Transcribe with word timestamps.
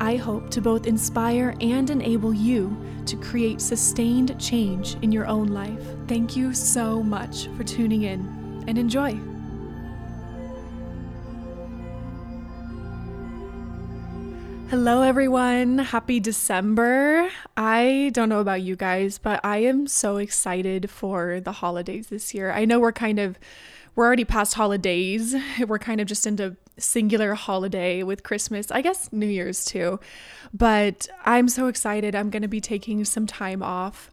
I 0.00 0.16
hope 0.16 0.48
to 0.52 0.62
both 0.62 0.86
inspire 0.86 1.54
and 1.60 1.90
enable 1.90 2.32
you 2.32 2.74
to 3.04 3.16
create 3.18 3.60
sustained 3.60 4.40
change 4.40 4.96
in 5.02 5.12
your 5.12 5.26
own 5.26 5.48
life. 5.48 5.84
Thank 6.08 6.34
you 6.34 6.54
so 6.54 7.02
much 7.02 7.48
for 7.48 7.64
tuning 7.64 8.04
in 8.04 8.64
and 8.66 8.78
enjoy. 8.78 9.20
Hello, 14.70 15.02
everyone. 15.02 15.76
Happy 15.76 16.18
December. 16.18 17.28
I 17.58 18.10
don't 18.14 18.30
know 18.30 18.40
about 18.40 18.62
you 18.62 18.76
guys, 18.76 19.18
but 19.18 19.40
I 19.44 19.58
am 19.58 19.86
so 19.86 20.16
excited 20.16 20.88
for 20.88 21.40
the 21.40 21.52
holidays 21.52 22.06
this 22.06 22.32
year. 22.32 22.52
I 22.52 22.64
know 22.64 22.80
we're 22.80 22.92
kind 22.92 23.18
of 23.18 23.38
we're 23.96 24.06
already 24.06 24.24
past 24.24 24.54
holidays. 24.54 25.34
We're 25.66 25.78
kind 25.78 26.00
of 26.00 26.06
just 26.06 26.26
into 26.26 26.56
singular 26.80 27.34
holiday 27.34 28.02
with 28.02 28.22
Christmas, 28.22 28.70
I 28.70 28.82
guess 28.82 29.12
New 29.12 29.26
Year's 29.26 29.64
too. 29.64 30.00
But 30.52 31.08
I'm 31.24 31.48
so 31.48 31.68
excited. 31.68 32.14
I'm 32.14 32.30
going 32.30 32.42
to 32.42 32.48
be 32.48 32.60
taking 32.60 33.04
some 33.04 33.26
time 33.26 33.62
off, 33.62 34.10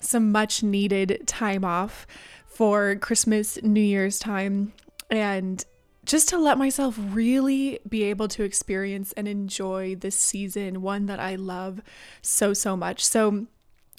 some 0.00 0.30
much 0.32 0.62
needed 0.62 1.22
time 1.26 1.64
off 1.64 2.06
for 2.46 2.96
Christmas, 2.96 3.62
New 3.62 3.80
Year's 3.80 4.18
time, 4.18 4.72
and 5.10 5.64
just 6.04 6.28
to 6.30 6.38
let 6.38 6.58
myself 6.58 6.98
really 6.98 7.78
be 7.88 8.04
able 8.04 8.28
to 8.28 8.42
experience 8.42 9.12
and 9.12 9.28
enjoy 9.28 9.94
this 9.94 10.16
season, 10.16 10.82
one 10.82 11.06
that 11.06 11.20
I 11.20 11.36
love 11.36 11.82
so, 12.22 12.52
so 12.52 12.76
much. 12.76 13.04
So, 13.04 13.46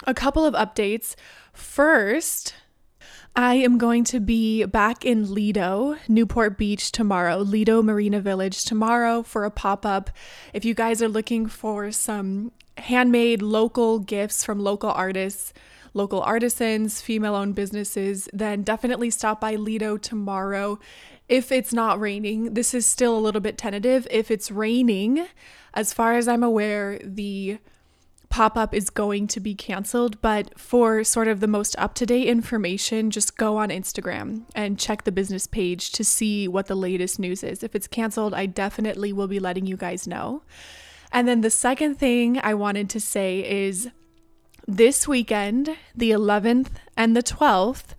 a 0.07 0.13
couple 0.13 0.45
of 0.45 0.53
updates. 0.55 1.15
First, 1.53 2.55
I 3.35 3.55
am 3.55 3.77
going 3.77 4.03
to 4.05 4.19
be 4.19 4.65
back 4.65 5.05
in 5.05 5.33
Lido, 5.33 5.95
Newport 6.07 6.57
Beach 6.57 6.91
tomorrow, 6.91 7.37
Lido 7.37 7.81
Marina 7.81 8.19
Village 8.19 8.65
tomorrow 8.65 9.23
for 9.23 9.45
a 9.45 9.51
pop 9.51 9.85
up. 9.85 10.09
If 10.53 10.65
you 10.65 10.73
guys 10.73 11.01
are 11.01 11.07
looking 11.07 11.47
for 11.47 11.91
some 11.91 12.51
handmade 12.77 13.41
local 13.41 13.99
gifts 13.99 14.43
from 14.43 14.59
local 14.59 14.91
artists, 14.91 15.53
local 15.93 16.21
artisans, 16.21 17.01
female 17.01 17.35
owned 17.35 17.55
businesses, 17.55 18.29
then 18.33 18.63
definitely 18.63 19.09
stop 19.09 19.41
by 19.41 19.55
Lido 19.55 19.97
tomorrow. 19.97 20.79
If 21.27 21.51
it's 21.51 21.73
not 21.73 21.99
raining, 21.99 22.53
this 22.53 22.73
is 22.73 22.85
still 22.85 23.17
a 23.17 23.19
little 23.19 23.41
bit 23.41 23.57
tentative. 23.57 24.07
If 24.11 24.31
it's 24.31 24.51
raining, 24.51 25.27
as 25.73 25.93
far 25.93 26.15
as 26.15 26.27
I'm 26.27 26.43
aware, 26.43 26.99
the 27.03 27.59
pop 28.31 28.57
up 28.57 28.73
is 28.73 28.89
going 28.89 29.27
to 29.27 29.39
be 29.39 29.53
canceled, 29.53 30.19
but 30.21 30.57
for 30.57 31.03
sort 31.03 31.27
of 31.27 31.41
the 31.41 31.47
most 31.47 31.77
up 31.77 31.93
to 31.95 32.05
date 32.05 32.27
information, 32.27 33.11
just 33.11 33.37
go 33.37 33.57
on 33.57 33.69
Instagram 33.69 34.43
and 34.55 34.79
check 34.79 35.03
the 35.03 35.11
business 35.11 35.45
page 35.45 35.91
to 35.91 36.03
see 36.03 36.47
what 36.47 36.67
the 36.67 36.75
latest 36.75 37.19
news 37.19 37.43
is. 37.43 37.61
If 37.61 37.75
it's 37.75 37.87
canceled, 37.87 38.33
I 38.33 38.45
definitely 38.45 39.11
will 39.11 39.27
be 39.27 39.39
letting 39.39 39.67
you 39.67 39.75
guys 39.77 40.07
know. 40.07 40.41
And 41.11 41.27
then 41.27 41.41
the 41.41 41.49
second 41.49 41.95
thing 41.95 42.39
I 42.41 42.53
wanted 42.53 42.89
to 42.91 43.01
say 43.01 43.39
is 43.47 43.89
this 44.65 45.07
weekend, 45.07 45.75
the 45.93 46.11
11th 46.11 46.69
and 46.95 47.15
the 47.15 47.23
12th, 47.23 47.95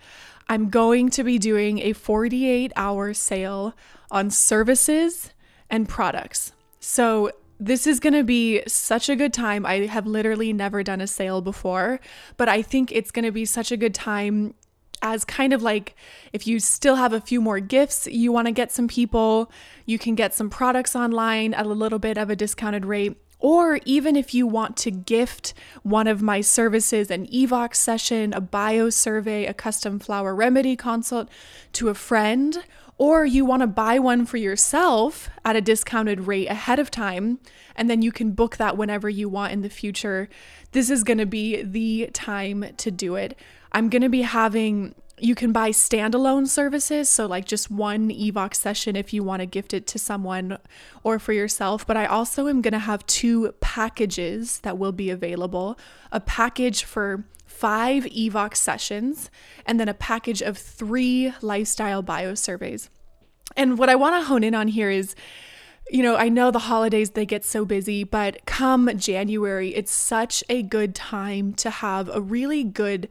I'm 0.49 0.71
going 0.71 1.11
to 1.11 1.23
be 1.23 1.39
doing 1.39 1.79
a 1.81 1.93
48 1.93 2.73
hour 2.75 3.13
sale 3.13 3.75
on 4.11 4.31
services 4.31 5.31
and 5.69 5.87
products. 5.87 6.53
So 6.81 7.33
this 7.65 7.87
is 7.87 8.01
going 8.01 8.13
to 8.13 8.25
be 8.25 8.61
such 8.67 9.09
a 9.09 9.15
good 9.15 9.33
time. 9.33 9.65
I 9.65 9.87
have 9.87 10.05
literally 10.05 10.53
never 10.53 10.83
done 10.83 11.01
a 11.01 11.07
sale 11.07 11.41
before, 11.41 12.01
but 12.37 12.49
I 12.49 12.61
think 12.61 12.91
it's 12.91 13.13
going 13.13 13.25
to 13.25 13.31
be 13.31 13.45
such 13.45 13.71
a 13.71 13.77
good 13.77 13.95
time 13.95 14.55
as 15.01 15.25
kind 15.25 15.53
of 15.53 15.63
like 15.63 15.95
if 16.33 16.47
you 16.47 16.59
still 16.59 16.97
have 16.97 17.13
a 17.13 17.21
few 17.21 17.41
more 17.41 17.61
gifts 17.61 18.07
you 18.07 18.33
want 18.33 18.47
to 18.47 18.53
get 18.53 18.73
some 18.73 18.89
people, 18.89 19.51
you 19.87 19.97
can 19.97 20.17
get 20.17 20.35
some 20.35 20.51
products 20.51 20.97
online 20.97 21.55
at 21.55 21.67
a 21.67 21.69
little 21.69 22.01
bit 22.01 22.19
of 22.19 22.31
a 22.31 22.37
discounted 22.37 22.85
rate. 22.85 23.17
Or 23.39 23.81
even 23.85 24.15
if 24.15 24.35
you 24.35 24.47
want 24.47 24.77
to 24.79 24.91
gift 24.93 25.55
one 25.83 26.07
of 26.07 26.23
my 26.23 26.41
services, 26.41 27.11
an 27.11 27.27
Evox 27.27 27.77
session, 27.77 28.33
a 28.33 28.41
bio 28.41 28.89
survey, 28.91 29.47
a 29.47 29.55
custom 29.55 29.99
flower 29.99 30.35
remedy 30.35 30.77
consult 30.77 31.29
to 31.75 31.89
a 31.89 31.95
friend, 31.95 32.65
or 32.99 33.25
you 33.25 33.45
want 33.45 33.63
to 33.63 33.67
buy 33.67 33.99
one 33.99 34.27
for 34.27 34.37
yourself 34.37 35.29
at 35.45 35.57
a 35.57 35.61
discounted 35.61 36.27
rate 36.27 36.49
ahead 36.49 36.79
of 36.79 36.91
time, 36.91 37.39
and 37.75 37.89
then 37.91 38.03
you 38.03 38.13
can 38.13 38.33
book 38.33 38.57
that 38.59 38.77
whenever 38.77 39.09
you 39.09 39.29
want 39.29 39.53
in 39.53 39.63
the 39.63 39.71
future. 39.71 40.29
This 40.73 40.91
is 40.91 41.05
going 41.05 41.19
to 41.19 41.27
be 41.27 41.63
the 41.63 42.11
time 42.13 42.67
to 42.77 42.91
do 42.91 43.17
it. 43.17 43.39
I'm 43.73 43.89
going 43.89 44.03
to 44.03 44.09
be 44.09 44.23
having 44.23 44.95
you 45.23 45.37
can 45.37 45.53
buy 45.53 45.71
standalone 45.71 46.49
services, 46.49 47.09
so 47.09 47.27
like 47.27 47.45
just 47.45 47.71
one 47.71 48.11
Evox 48.11 48.57
session 48.57 48.97
if 48.97 49.13
you 49.13 49.23
want 49.23 49.39
to 49.39 49.47
gift 49.47 49.73
it 49.73 49.87
to 49.87 49.99
someone 49.99 50.59
or 51.05 51.21
for 51.21 51.33
yourself. 51.33 51.87
But 51.87 51.97
I 51.97 52.07
also 52.07 52.49
am 52.49 52.61
going 52.61 52.73
to 52.73 52.81
have 52.81 53.07
two 53.07 53.53
packages 53.61 54.59
that 54.61 54.79
will 54.79 54.91
be 54.91 55.11
available 55.11 55.79
a 56.11 56.19
package 56.19 56.83
for 56.83 57.25
five 57.53 58.05
Evox 58.05 58.57
sessions, 58.57 59.31
and 59.67 59.79
then 59.79 59.89
a 59.89 59.95
package 59.95 60.43
of 60.43 60.59
three 60.59 61.33
lifestyle 61.41 62.03
bio 62.03 62.35
surveys. 62.35 62.91
And 63.57 63.79
what 63.79 63.89
I 63.89 63.95
want 63.95 64.21
to 64.21 64.27
hone 64.27 64.45
in 64.45 64.55
on 64.55 64.69
here 64.69 64.91
is 64.91 65.15
you 65.91 66.03
know, 66.03 66.17
I 66.17 66.29
know 66.31 66.51
the 66.51 66.59
holidays 66.61 67.11
they 67.11 67.27
get 67.27 67.45
so 67.45 67.65
busy, 67.65 68.03
but 68.03 68.47
come 68.47 68.91
January, 68.97 69.75
it's 69.75 69.93
such 69.93 70.43
a 70.49 70.63
good 70.63 70.95
time 70.95 71.53
to 71.55 71.69
have 71.69 72.09
a 72.09 72.21
really 72.21 72.65
good 72.65 73.09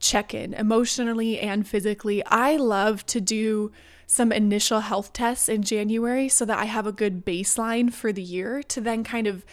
check 0.00 0.34
in 0.34 0.52
emotionally 0.54 1.38
and 1.38 1.66
physically. 1.66 2.24
I 2.26 2.56
love 2.56 3.06
to 3.06 3.20
do 3.20 3.70
some 4.06 4.32
initial 4.32 4.80
health 4.80 5.12
tests 5.12 5.48
in 5.48 5.62
January 5.62 6.28
so 6.28 6.44
that 6.44 6.58
I 6.58 6.64
have 6.64 6.86
a 6.86 6.92
good 6.92 7.24
baseline 7.24 7.92
for 7.92 8.12
the 8.12 8.22
year 8.22 8.62
to 8.64 8.80
then 8.80 9.04
kind 9.04 9.26
of 9.26 9.44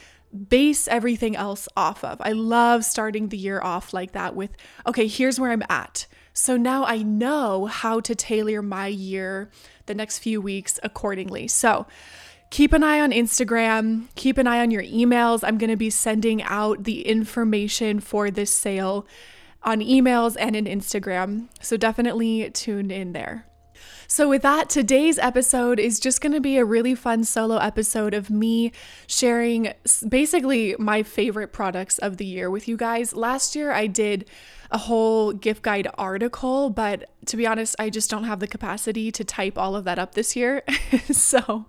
base 0.49 0.87
everything 0.87 1.35
else 1.35 1.67
off 1.75 2.03
of. 2.03 2.21
I 2.21 2.31
love 2.31 2.85
starting 2.85 3.29
the 3.29 3.37
year 3.37 3.61
off 3.61 3.93
like 3.93 4.13
that 4.13 4.35
with, 4.35 4.51
okay, 4.87 5.07
here's 5.07 5.39
where 5.39 5.51
I'm 5.51 5.63
at. 5.69 6.07
So 6.33 6.55
now 6.55 6.85
I 6.85 6.97
know 6.97 7.65
how 7.65 7.99
to 8.01 8.15
tailor 8.15 8.61
my 8.61 8.87
year 8.87 9.49
the 9.85 9.95
next 9.95 10.19
few 10.19 10.39
weeks 10.39 10.79
accordingly. 10.83 11.47
So 11.47 11.85
keep 12.49 12.71
an 12.73 12.83
eye 12.83 12.99
on 12.99 13.11
Instagram, 13.11 14.07
keep 14.15 14.37
an 14.37 14.47
eye 14.47 14.59
on 14.59 14.71
your 14.71 14.83
emails. 14.83 15.41
I'm 15.43 15.57
going 15.57 15.69
to 15.69 15.77
be 15.77 15.89
sending 15.89 16.41
out 16.43 16.83
the 16.85 17.07
information 17.07 17.99
for 17.99 18.31
this 18.31 18.51
sale 18.51 19.05
on 19.63 19.79
emails 19.81 20.37
and 20.39 20.55
in 20.55 20.65
Instagram. 20.65 21.49
So 21.59 21.77
definitely 21.77 22.49
tune 22.51 22.91
in 22.91 23.13
there. 23.13 23.45
So, 24.11 24.27
with 24.27 24.41
that, 24.41 24.69
today's 24.69 25.17
episode 25.17 25.79
is 25.79 25.97
just 25.97 26.19
going 26.19 26.33
to 26.33 26.41
be 26.41 26.57
a 26.57 26.65
really 26.65 26.95
fun 26.95 27.23
solo 27.23 27.55
episode 27.55 28.13
of 28.13 28.29
me 28.29 28.73
sharing 29.07 29.71
basically 30.05 30.75
my 30.77 31.01
favorite 31.01 31.53
products 31.53 31.97
of 31.97 32.17
the 32.17 32.25
year 32.25 32.51
with 32.51 32.67
you 32.67 32.75
guys. 32.75 33.15
Last 33.15 33.55
year, 33.55 33.71
I 33.71 33.87
did 33.87 34.25
a 34.69 34.79
whole 34.79 35.31
gift 35.31 35.61
guide 35.61 35.87
article, 35.97 36.69
but 36.69 37.09
to 37.27 37.37
be 37.37 37.47
honest, 37.47 37.73
I 37.79 37.89
just 37.89 38.09
don't 38.09 38.25
have 38.25 38.41
the 38.41 38.47
capacity 38.47 39.13
to 39.13 39.23
type 39.23 39.57
all 39.57 39.77
of 39.77 39.85
that 39.85 39.97
up 39.97 40.13
this 40.13 40.35
year. 40.35 40.63
so 41.13 41.65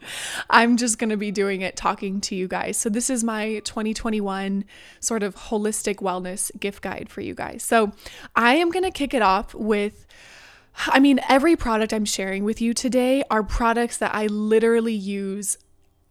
I'm 0.51 0.77
just 0.77 0.99
going 0.99 1.11
to 1.11 1.17
be 1.17 1.31
doing 1.31 1.61
it 1.61 1.77
talking 1.77 2.21
to 2.23 2.35
you 2.35 2.49
guys. 2.49 2.77
So 2.77 2.89
this 2.89 3.09
is 3.09 3.23
my 3.23 3.61
2021 3.61 4.65
sort 4.99 5.23
of 5.23 5.37
holistic 5.37 5.99
wellness 5.99 6.51
gift 6.59 6.83
guide 6.83 7.09
for 7.09 7.21
you 7.21 7.37
guys. 7.37 7.63
So 7.63 7.93
I 8.35 8.57
am 8.57 8.71
going 8.71 8.83
to 8.83 8.91
kick 8.91 9.15
it 9.15 9.23
off 9.23 9.55
with 9.55 10.09
I 10.75 10.99
mean, 11.01 11.21
every 11.29 11.57
product 11.57 11.93
I'm 11.93 12.05
sharing 12.05 12.45
with 12.45 12.61
you 12.61 12.75
today 12.75 13.23
are 13.31 13.43
products 13.43 13.99
that 13.99 14.15
I 14.15 14.27
literally 14.27 14.95
use 14.95 15.59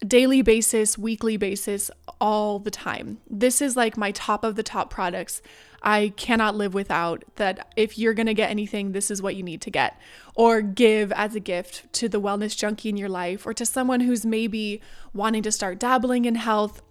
daily 0.06 0.42
basis, 0.42 0.98
weekly 0.98 1.38
basis, 1.38 1.92
all 2.20 2.60
the 2.60 2.72
time. 2.72 3.20
This 3.30 3.62
is 3.62 3.76
like 3.76 3.98
my 3.98 4.12
top 4.12 4.44
of 4.44 4.56
the 4.56 4.64
top 4.64 4.90
products. 4.90 5.42
I 5.84 6.14
cannot 6.16 6.56
live 6.56 6.74
without 6.74 7.24
that. 7.36 7.74
If 7.76 7.98
you're 7.98 8.14
to 8.14 8.34
get 8.34 8.50
anything, 8.50 8.92
this 8.92 9.12
is 9.12 9.22
what 9.22 9.36
you 9.36 9.44
need 9.44 9.62
to 9.62 9.72
get 9.72 10.00
or 10.36 10.62
give 10.62 11.12
as 11.12 11.36
a 11.36 11.40
gift 11.40 11.92
to 11.94 12.08
the 12.08 12.22
wellness 12.22 12.56
junkie 12.56 12.90
in 12.90 12.98
your 12.98 13.10
life 13.10 13.46
or 13.46 13.54
to 13.54 13.66
someone 13.66 14.02
who's 14.02 14.26
maybe 14.26 14.82
wanting 15.14 15.44
to 15.44 15.52
start 15.52 15.80
dabbling 15.80 16.26
in 16.26 16.36
health 16.36 16.82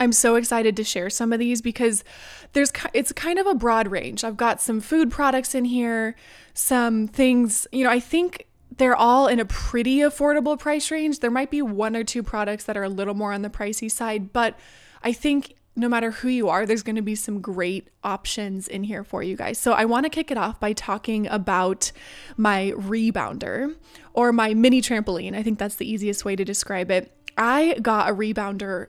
I'm 0.00 0.12
so 0.12 0.36
excited 0.36 0.76
to 0.76 0.84
share 0.84 1.10
some 1.10 1.32
of 1.32 1.38
these 1.38 1.62
because 1.62 2.04
there's 2.52 2.72
it's 2.92 3.12
kind 3.12 3.38
of 3.38 3.46
a 3.46 3.54
broad 3.54 3.88
range. 3.88 4.24
I've 4.24 4.36
got 4.36 4.60
some 4.60 4.80
food 4.80 5.10
products 5.10 5.54
in 5.54 5.64
here, 5.64 6.16
some 6.52 7.06
things, 7.06 7.66
you 7.72 7.84
know, 7.84 7.90
I 7.90 8.00
think 8.00 8.46
they're 8.76 8.96
all 8.96 9.28
in 9.28 9.38
a 9.40 9.44
pretty 9.44 9.98
affordable 9.98 10.58
price 10.58 10.90
range. 10.90 11.20
There 11.20 11.30
might 11.30 11.50
be 11.50 11.62
one 11.62 11.94
or 11.94 12.04
two 12.04 12.22
products 12.22 12.64
that 12.64 12.76
are 12.76 12.84
a 12.84 12.88
little 12.88 13.14
more 13.14 13.32
on 13.32 13.42
the 13.42 13.50
pricey 13.50 13.90
side, 13.90 14.32
but 14.32 14.58
I 15.02 15.12
think 15.12 15.54
no 15.76 15.88
matter 15.88 16.12
who 16.12 16.28
you 16.28 16.48
are, 16.48 16.66
there's 16.66 16.82
going 16.82 16.96
to 16.96 17.02
be 17.02 17.16
some 17.16 17.40
great 17.40 17.88
options 18.04 18.68
in 18.68 18.84
here 18.84 19.02
for 19.02 19.22
you 19.22 19.36
guys. 19.36 19.58
So, 19.58 19.72
I 19.72 19.84
want 19.84 20.04
to 20.04 20.10
kick 20.10 20.30
it 20.30 20.38
off 20.38 20.60
by 20.60 20.72
talking 20.72 21.26
about 21.26 21.90
my 22.36 22.72
rebounder 22.76 23.74
or 24.12 24.32
my 24.32 24.54
mini 24.54 24.80
trampoline. 24.80 25.34
I 25.34 25.42
think 25.42 25.58
that's 25.58 25.74
the 25.74 25.90
easiest 25.90 26.24
way 26.24 26.36
to 26.36 26.44
describe 26.44 26.90
it. 26.90 27.12
I 27.36 27.76
got 27.82 28.08
a 28.08 28.14
rebounder 28.14 28.86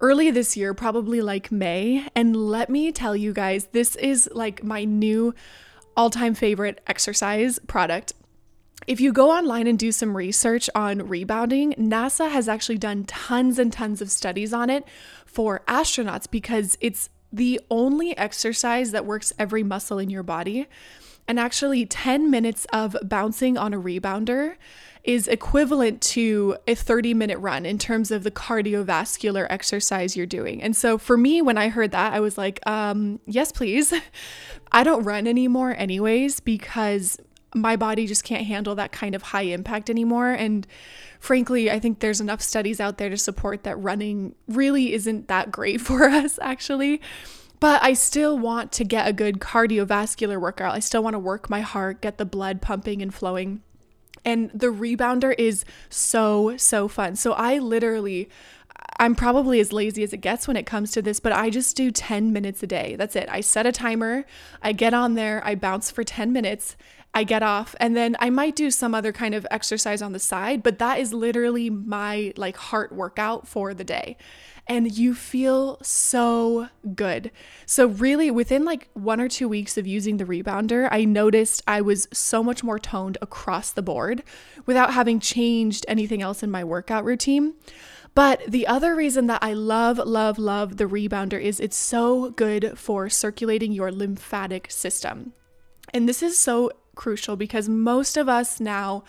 early 0.00 0.30
this 0.30 0.56
year, 0.56 0.74
probably 0.74 1.20
like 1.20 1.50
May. 1.50 2.06
And 2.14 2.36
let 2.36 2.70
me 2.70 2.92
tell 2.92 3.16
you 3.16 3.32
guys, 3.32 3.66
this 3.72 3.96
is 3.96 4.28
like 4.32 4.62
my 4.62 4.84
new 4.84 5.34
all 5.96 6.10
time 6.10 6.34
favorite 6.34 6.80
exercise 6.86 7.58
product. 7.66 8.12
If 8.86 9.00
you 9.00 9.12
go 9.12 9.30
online 9.30 9.66
and 9.66 9.78
do 9.78 9.92
some 9.92 10.16
research 10.16 10.70
on 10.74 11.08
rebounding, 11.08 11.72
NASA 11.74 12.30
has 12.30 12.48
actually 12.48 12.78
done 12.78 13.04
tons 13.04 13.58
and 13.58 13.72
tons 13.72 14.00
of 14.00 14.10
studies 14.10 14.52
on 14.52 14.70
it 14.70 14.84
for 15.26 15.62
astronauts 15.66 16.30
because 16.30 16.78
it's 16.80 17.10
the 17.32 17.60
only 17.70 18.16
exercise 18.16 18.92
that 18.92 19.04
works 19.04 19.32
every 19.38 19.62
muscle 19.62 19.98
in 19.98 20.08
your 20.08 20.22
body. 20.22 20.66
And 21.26 21.38
actually, 21.38 21.84
10 21.84 22.30
minutes 22.30 22.66
of 22.72 22.96
bouncing 23.02 23.58
on 23.58 23.74
a 23.74 23.80
rebounder 23.80 24.54
is 25.08 25.26
equivalent 25.26 26.02
to 26.02 26.54
a 26.66 26.74
30 26.74 27.14
minute 27.14 27.38
run 27.38 27.64
in 27.64 27.78
terms 27.78 28.10
of 28.10 28.24
the 28.24 28.30
cardiovascular 28.30 29.46
exercise 29.48 30.14
you're 30.14 30.26
doing. 30.26 30.62
And 30.62 30.76
so 30.76 30.98
for 30.98 31.16
me, 31.16 31.40
when 31.40 31.56
I 31.56 31.70
heard 31.70 31.92
that, 31.92 32.12
I 32.12 32.20
was 32.20 32.36
like, 32.36 32.60
um, 32.66 33.18
yes, 33.24 33.50
please. 33.50 33.94
I 34.72 34.84
don't 34.84 35.02
run 35.04 35.26
anymore, 35.26 35.74
anyways, 35.78 36.40
because 36.40 37.16
my 37.54 37.74
body 37.74 38.06
just 38.06 38.22
can't 38.22 38.44
handle 38.44 38.74
that 38.74 38.92
kind 38.92 39.14
of 39.14 39.22
high 39.22 39.44
impact 39.44 39.88
anymore. 39.88 40.28
And 40.28 40.66
frankly, 41.20 41.70
I 41.70 41.78
think 41.78 42.00
there's 42.00 42.20
enough 42.20 42.42
studies 42.42 42.78
out 42.78 42.98
there 42.98 43.08
to 43.08 43.16
support 43.16 43.64
that 43.64 43.78
running 43.78 44.34
really 44.46 44.92
isn't 44.92 45.28
that 45.28 45.50
great 45.50 45.80
for 45.88 46.04
us, 46.04 46.38
actually. 46.42 47.00
But 47.60 47.82
I 47.82 47.94
still 47.94 48.38
want 48.38 48.72
to 48.72 48.84
get 48.84 49.08
a 49.08 49.14
good 49.14 49.40
cardiovascular 49.40 50.38
workout. 50.38 50.74
I 50.74 50.80
still 50.80 51.02
want 51.02 51.14
to 51.14 51.18
work 51.18 51.48
my 51.48 51.62
heart, 51.62 52.02
get 52.02 52.18
the 52.18 52.26
blood 52.26 52.60
pumping 52.60 53.00
and 53.00 53.12
flowing. 53.12 53.62
And 54.24 54.50
the 54.52 54.68
rebounder 54.68 55.34
is 55.38 55.64
so, 55.88 56.56
so 56.56 56.88
fun. 56.88 57.16
So 57.16 57.32
I 57.32 57.58
literally, 57.58 58.28
I'm 58.98 59.14
probably 59.14 59.60
as 59.60 59.72
lazy 59.72 60.02
as 60.02 60.12
it 60.12 60.18
gets 60.18 60.48
when 60.48 60.56
it 60.56 60.66
comes 60.66 60.90
to 60.92 61.02
this, 61.02 61.20
but 61.20 61.32
I 61.32 61.50
just 61.50 61.76
do 61.76 61.90
10 61.90 62.32
minutes 62.32 62.62
a 62.62 62.66
day. 62.66 62.96
That's 62.96 63.16
it. 63.16 63.28
I 63.30 63.40
set 63.40 63.66
a 63.66 63.72
timer, 63.72 64.24
I 64.62 64.72
get 64.72 64.94
on 64.94 65.14
there, 65.14 65.42
I 65.44 65.54
bounce 65.54 65.90
for 65.90 66.04
10 66.04 66.32
minutes, 66.32 66.76
I 67.14 67.24
get 67.24 67.42
off 67.42 67.74
and 67.80 67.96
then 67.96 68.16
I 68.20 68.30
might 68.30 68.54
do 68.54 68.70
some 68.70 68.94
other 68.94 69.12
kind 69.12 69.34
of 69.34 69.46
exercise 69.50 70.02
on 70.02 70.12
the 70.12 70.18
side, 70.18 70.62
but 70.62 70.78
that 70.78 71.00
is 71.00 71.12
literally 71.12 71.70
my 71.70 72.32
like 72.36 72.56
heart 72.56 72.92
workout 72.92 73.48
for 73.48 73.72
the 73.74 73.84
day. 73.84 74.16
And 74.68 74.96
you 74.96 75.14
feel 75.14 75.78
so 75.82 76.68
good. 76.94 77.30
So, 77.64 77.86
really, 77.86 78.30
within 78.30 78.66
like 78.66 78.90
one 78.92 79.18
or 79.18 79.28
two 79.28 79.48
weeks 79.48 79.78
of 79.78 79.86
using 79.86 80.18
the 80.18 80.26
rebounder, 80.26 80.88
I 80.90 81.06
noticed 81.06 81.62
I 81.66 81.80
was 81.80 82.06
so 82.12 82.42
much 82.42 82.62
more 82.62 82.78
toned 82.78 83.16
across 83.22 83.70
the 83.70 83.82
board 83.82 84.22
without 84.66 84.92
having 84.92 85.20
changed 85.20 85.86
anything 85.88 86.20
else 86.20 86.42
in 86.42 86.50
my 86.50 86.64
workout 86.64 87.04
routine. 87.04 87.54
But 88.14 88.42
the 88.48 88.66
other 88.66 88.94
reason 88.94 89.26
that 89.28 89.42
I 89.42 89.52
love, 89.52 89.98
love, 89.98 90.38
love 90.38 90.76
the 90.76 90.86
rebounder 90.86 91.40
is 91.40 91.60
it's 91.60 91.76
so 91.76 92.30
good 92.30 92.76
for 92.76 93.08
circulating 93.08 93.72
your 93.72 93.92
lymphatic 93.92 94.70
system. 94.70 95.32
And 95.94 96.08
this 96.08 96.22
is 96.22 96.38
so 96.38 96.70
crucial 96.98 97.36
because 97.36 97.68
most 97.68 98.18
of 98.18 98.28
us 98.28 98.60
now 98.60 99.04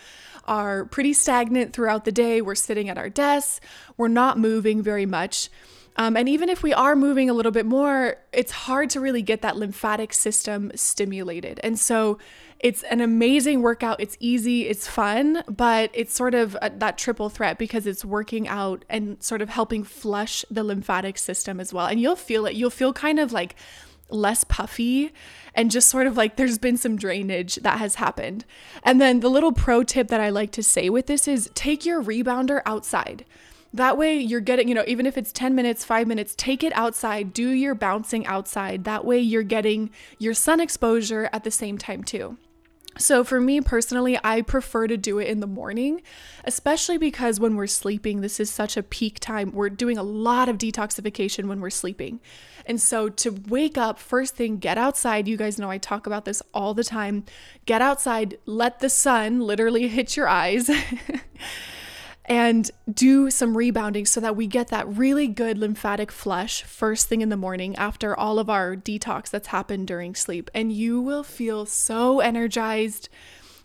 are 0.46 0.86
pretty 0.86 1.12
stagnant 1.12 1.74
throughout 1.74 2.06
the 2.06 2.12
day. 2.12 2.40
We're 2.40 2.54
sitting 2.54 2.88
at 2.88 2.96
our 2.96 3.10
desks, 3.10 3.60
we're 3.98 4.08
not 4.08 4.38
moving 4.38 4.80
very 4.80 5.04
much. 5.04 5.50
Um, 5.96 6.16
and 6.16 6.28
even 6.28 6.48
if 6.48 6.62
we 6.62 6.72
are 6.72 6.96
moving 6.96 7.28
a 7.28 7.34
little 7.34 7.52
bit 7.52 7.66
more, 7.66 8.16
it's 8.32 8.52
hard 8.52 8.88
to 8.90 9.00
really 9.00 9.20
get 9.20 9.42
that 9.42 9.56
lymphatic 9.56 10.14
system 10.14 10.70
stimulated. 10.74 11.60
And 11.62 11.78
so 11.78 12.18
it's 12.60 12.82
an 12.84 13.00
amazing 13.00 13.60
workout. 13.60 14.00
It's 14.00 14.16
easy, 14.20 14.68
it's 14.68 14.86
fun, 14.86 15.42
but 15.48 15.90
it's 15.92 16.14
sort 16.14 16.34
of 16.34 16.56
a, 16.62 16.70
that 16.76 16.96
triple 16.96 17.28
threat 17.28 17.58
because 17.58 17.86
it's 17.86 18.04
working 18.04 18.46
out 18.48 18.84
and 18.88 19.22
sort 19.22 19.42
of 19.42 19.48
helping 19.48 19.82
flush 19.82 20.44
the 20.50 20.62
lymphatic 20.62 21.18
system 21.18 21.58
as 21.58 21.72
well. 21.72 21.86
And 21.86 22.00
you'll 22.00 22.16
feel 22.16 22.46
it. 22.46 22.54
You'll 22.54 22.70
feel 22.70 22.92
kind 22.92 23.18
of 23.18 23.32
like 23.32 23.56
less 24.12 24.44
puffy 24.44 25.12
and 25.54 25.70
just 25.70 25.88
sort 25.88 26.06
of 26.06 26.16
like 26.16 26.36
there's 26.36 26.58
been 26.58 26.76
some 26.76 26.96
drainage 26.96 27.56
that 27.56 27.78
has 27.78 27.96
happened. 27.96 28.44
And 28.82 29.00
then 29.00 29.20
the 29.20 29.28
little 29.28 29.52
pro 29.52 29.82
tip 29.82 30.08
that 30.08 30.20
I 30.20 30.30
like 30.30 30.52
to 30.52 30.62
say 30.62 30.90
with 30.90 31.06
this 31.06 31.26
is 31.26 31.50
take 31.54 31.84
your 31.84 32.02
rebounder 32.02 32.62
outside. 32.66 33.24
That 33.72 33.96
way 33.96 34.18
you're 34.18 34.40
getting, 34.40 34.68
you 34.68 34.74
know, 34.74 34.84
even 34.86 35.06
if 35.06 35.16
it's 35.16 35.32
10 35.32 35.54
minutes, 35.54 35.84
5 35.84 36.06
minutes, 36.08 36.34
take 36.36 36.64
it 36.64 36.72
outside, 36.74 37.32
do 37.32 37.50
your 37.50 37.74
bouncing 37.74 38.26
outside. 38.26 38.84
That 38.84 39.04
way 39.04 39.20
you're 39.20 39.44
getting 39.44 39.90
your 40.18 40.34
sun 40.34 40.60
exposure 40.60 41.30
at 41.32 41.44
the 41.44 41.52
same 41.52 41.78
time 41.78 42.02
too. 42.02 42.36
So, 42.98 43.22
for 43.22 43.40
me 43.40 43.60
personally, 43.60 44.18
I 44.24 44.42
prefer 44.42 44.88
to 44.88 44.96
do 44.96 45.18
it 45.18 45.28
in 45.28 45.38
the 45.38 45.46
morning, 45.46 46.02
especially 46.44 46.98
because 46.98 47.38
when 47.38 47.54
we're 47.54 47.68
sleeping, 47.68 48.20
this 48.20 48.40
is 48.40 48.50
such 48.50 48.76
a 48.76 48.82
peak 48.82 49.20
time. 49.20 49.52
We're 49.52 49.70
doing 49.70 49.96
a 49.96 50.02
lot 50.02 50.48
of 50.48 50.58
detoxification 50.58 51.46
when 51.46 51.60
we're 51.60 51.70
sleeping. 51.70 52.20
And 52.66 52.80
so, 52.80 53.08
to 53.08 53.30
wake 53.48 53.78
up 53.78 53.98
first 53.98 54.36
thing, 54.36 54.58
get 54.58 54.78
outside. 54.78 55.28
You 55.28 55.36
guys 55.36 55.58
know 55.58 55.70
I 55.70 55.78
talk 55.78 56.06
about 56.06 56.24
this 56.24 56.42
all 56.52 56.74
the 56.74 56.84
time. 56.84 57.24
Get 57.66 57.82
outside, 57.82 58.38
let 58.46 58.80
the 58.80 58.90
sun 58.90 59.40
literally 59.40 59.88
hit 59.88 60.16
your 60.16 60.28
eyes. 60.28 60.70
and 62.30 62.70
do 62.92 63.28
some 63.28 63.56
rebounding 63.56 64.06
so 64.06 64.20
that 64.20 64.36
we 64.36 64.46
get 64.46 64.68
that 64.68 64.86
really 64.86 65.26
good 65.26 65.58
lymphatic 65.58 66.12
flush 66.12 66.62
first 66.62 67.08
thing 67.08 67.22
in 67.22 67.28
the 67.28 67.36
morning 67.36 67.74
after 67.74 68.16
all 68.16 68.38
of 68.38 68.48
our 68.48 68.76
detox 68.76 69.28
that's 69.30 69.48
happened 69.48 69.88
during 69.88 70.14
sleep. 70.14 70.48
And 70.54 70.72
you 70.72 71.00
will 71.00 71.24
feel 71.24 71.66
so 71.66 72.20
energized 72.20 73.08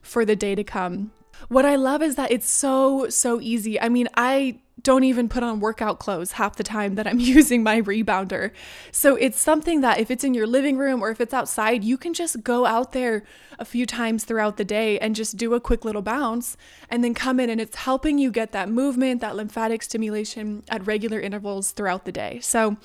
for 0.02 0.26
the 0.26 0.36
day 0.36 0.56
to 0.56 0.64
come. 0.64 1.12
What 1.48 1.66
I 1.66 1.76
love 1.76 2.02
is 2.02 2.16
that 2.16 2.32
it's 2.32 2.50
so, 2.50 3.08
so 3.10 3.40
easy. 3.40 3.80
I 3.80 3.88
mean, 3.88 4.08
I 4.16 4.62
don't 4.86 5.04
even 5.04 5.28
put 5.28 5.42
on 5.42 5.60
workout 5.60 5.98
clothes 5.98 6.34
half 6.34 6.56
the 6.56 6.64
time 6.64 6.94
that 6.94 7.08
I'm 7.08 7.20
using 7.38 7.64
my 7.64 7.82
rebounder. 7.82 8.52
So 8.92 9.16
it's 9.16 9.40
something 9.40 9.82
that 9.82 10.00
if 10.00 10.10
it's 10.10 10.24
in 10.24 10.34
your 10.34 10.48
living 10.48 10.78
room 10.78 11.04
or 11.04 11.10
if 11.10 11.20
it's 11.20 11.34
outside, 11.34 11.84
you 11.84 11.98
can 11.98 12.14
just 12.14 12.44
go 12.44 12.66
out 12.66 12.94
there 12.94 13.24
a 13.58 13.66
few 13.66 13.86
times 13.86 14.24
throughout 14.24 14.58
the 14.58 14.64
day 14.64 15.00
and 15.00 15.16
just 15.16 15.38
do 15.38 15.56
a 15.56 15.60
quick 15.60 15.84
little 15.84 16.04
bounce 16.04 16.56
and 16.90 17.04
then 17.04 17.14
come 17.16 17.40
in 17.40 17.50
and 17.50 17.60
it's 17.60 17.76
helping 17.76 18.20
you 18.20 18.32
get 18.32 18.52
that 18.52 18.70
movement, 18.70 19.22
that 19.22 19.36
lymphatic 19.36 19.82
stimulation 19.82 20.64
at 20.70 20.86
regular 20.86 21.20
intervals 21.20 21.72
throughout 21.72 22.06
the 22.06 22.12
day. 22.12 22.40
So 22.42 22.78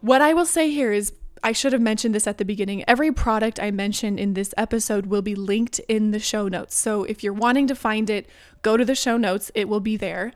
what 0.00 0.22
I 0.22 0.32
will 0.32 0.46
say 0.46 0.70
here 0.70 0.92
is 0.92 1.12
I 1.42 1.52
should 1.52 1.72
have 1.72 1.82
mentioned 1.82 2.14
this 2.14 2.26
at 2.26 2.38
the 2.38 2.44
beginning. 2.44 2.84
Every 2.86 3.12
product 3.12 3.60
I 3.60 3.70
mention 3.72 4.16
in 4.18 4.34
this 4.34 4.54
episode 4.56 5.06
will 5.06 5.22
be 5.22 5.34
linked 5.34 5.80
in 5.88 6.12
the 6.12 6.20
show 6.20 6.46
notes. 6.46 6.76
So 6.76 7.04
if 7.04 7.24
you're 7.24 7.32
wanting 7.32 7.66
to 7.66 7.74
find 7.74 8.08
it, 8.10 8.28
go 8.62 8.76
to 8.76 8.84
the 8.84 8.94
show 8.94 9.16
notes, 9.16 9.50
it 9.54 9.68
will 9.68 9.80
be 9.80 9.96
there. 9.96 10.32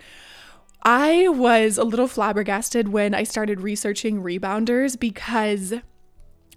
I 0.83 1.29
was 1.29 1.79
a 1.79 1.85
little 1.85 2.09
flabbergasted 2.09 2.89
when 2.89 3.15
I 3.15 3.23
started 3.23 3.61
researching 3.61 4.23
rebounders 4.23 4.99
because 4.99 5.75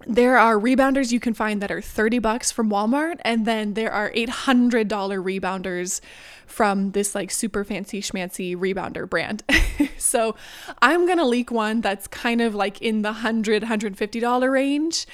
there 0.06 0.36
are 0.36 0.58
rebounders 0.58 1.10
you 1.10 1.20
can 1.20 1.32
find 1.32 1.62
that 1.62 1.70
are 1.70 1.80
30 1.80 2.18
bucks 2.18 2.52
from 2.52 2.68
Walmart 2.68 3.18
and 3.22 3.46
then 3.46 3.74
there 3.74 3.92
are 3.92 4.10
$800 4.10 4.88
rebounders 4.88 6.00
from 6.46 6.90
this 6.90 7.14
like 7.14 7.30
super 7.30 7.64
fancy 7.64 8.02
schmancy 8.02 8.56
rebounder 8.56 9.08
brand. 9.08 9.42
so, 9.98 10.36
I'm 10.82 11.06
going 11.06 11.18
to 11.18 11.24
leak 11.24 11.50
one 11.50 11.80
that's 11.80 12.06
kind 12.06 12.40
of 12.40 12.54
like 12.54 12.82
in 12.82 13.02
the 13.02 13.12
100 13.12 13.62
$150 13.62 14.50
range. 14.50 15.06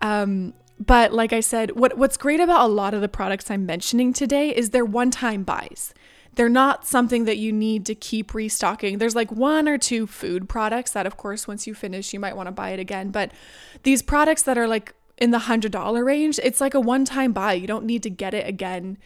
Um, 0.00 0.54
but 0.78 1.12
like 1.12 1.32
I 1.32 1.40
said, 1.40 1.72
what 1.72 1.96
what's 1.96 2.16
great 2.16 2.40
about 2.40 2.64
a 2.64 2.72
lot 2.72 2.94
of 2.94 3.00
the 3.00 3.08
products 3.08 3.50
I'm 3.50 3.66
mentioning 3.66 4.12
today 4.12 4.50
is 4.50 4.70
they're 4.70 4.84
one-time 4.84 5.44
buys. 5.44 5.94
They're 6.34 6.48
not 6.48 6.86
something 6.86 7.24
that 7.26 7.36
you 7.36 7.52
need 7.52 7.84
to 7.86 7.94
keep 7.94 8.34
restocking. 8.34 8.98
There's 8.98 9.14
like 9.14 9.30
one 9.30 9.68
or 9.68 9.76
two 9.76 10.06
food 10.06 10.48
products 10.48 10.92
that, 10.92 11.06
of 11.06 11.16
course, 11.16 11.46
once 11.46 11.66
you 11.66 11.74
finish, 11.74 12.12
you 12.12 12.20
might 12.20 12.36
want 12.36 12.46
to 12.46 12.52
buy 12.52 12.70
it 12.70 12.80
again. 12.80 13.10
But 13.10 13.32
these 13.82 14.02
products 14.02 14.42
that 14.44 14.56
are 14.56 14.66
like 14.66 14.94
in 15.18 15.30
the 15.30 15.40
$100 15.40 16.04
range, 16.04 16.40
it's 16.42 16.60
like 16.60 16.74
a 16.74 16.80
one 16.80 17.04
time 17.04 17.32
buy. 17.32 17.52
You 17.52 17.66
don't 17.66 17.84
need 17.84 18.02
to 18.04 18.10
get 18.10 18.32
it 18.34 18.46
again 18.48 18.98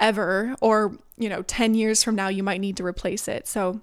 ever. 0.00 0.56
Or, 0.60 0.96
you 1.16 1.28
know, 1.28 1.42
10 1.42 1.74
years 1.74 2.02
from 2.02 2.16
now, 2.16 2.28
you 2.28 2.42
might 2.42 2.60
need 2.60 2.76
to 2.78 2.84
replace 2.84 3.28
it. 3.28 3.46
So, 3.46 3.80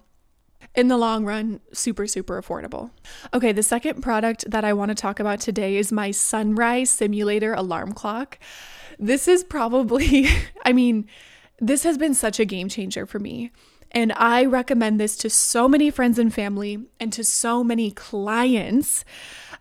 in 0.76 0.88
the 0.88 0.98
long 0.98 1.26
run, 1.26 1.62
super, 1.74 2.06
super 2.06 2.40
affordable. 2.42 2.92
Okay, 3.34 3.52
the 3.52 3.64
second 3.64 4.02
product 4.02 4.50
that 4.50 4.64
I 4.64 4.74
want 4.74 4.90
to 4.90 4.96
talk 4.96 5.20
about 5.20 5.40
today 5.40 5.78
is 5.78 5.92
my 5.92 6.12
Sunrise 6.12 6.90
Simulator 6.90 7.54
alarm 7.54 7.94
clock. 7.94 8.38
This 9.00 9.28
is 9.28 9.44
probably, 9.44 10.28
I 10.66 10.74
mean, 10.74 11.08
this 11.60 11.84
has 11.84 11.98
been 11.98 12.14
such 12.14 12.40
a 12.40 12.46
game 12.46 12.70
changer 12.70 13.06
for 13.06 13.20
me. 13.20 13.52
And 13.92 14.14
I 14.16 14.46
recommend 14.46 15.00
this 15.00 15.18
to 15.18 15.30
so 15.30 15.68
many 15.68 15.90
friends 15.90 16.20
and 16.20 16.34
family 16.34 16.86
and 17.00 17.12
to 17.14 17.24
so 17.24 17.64
many 17.64 17.92
clients. 17.92 19.04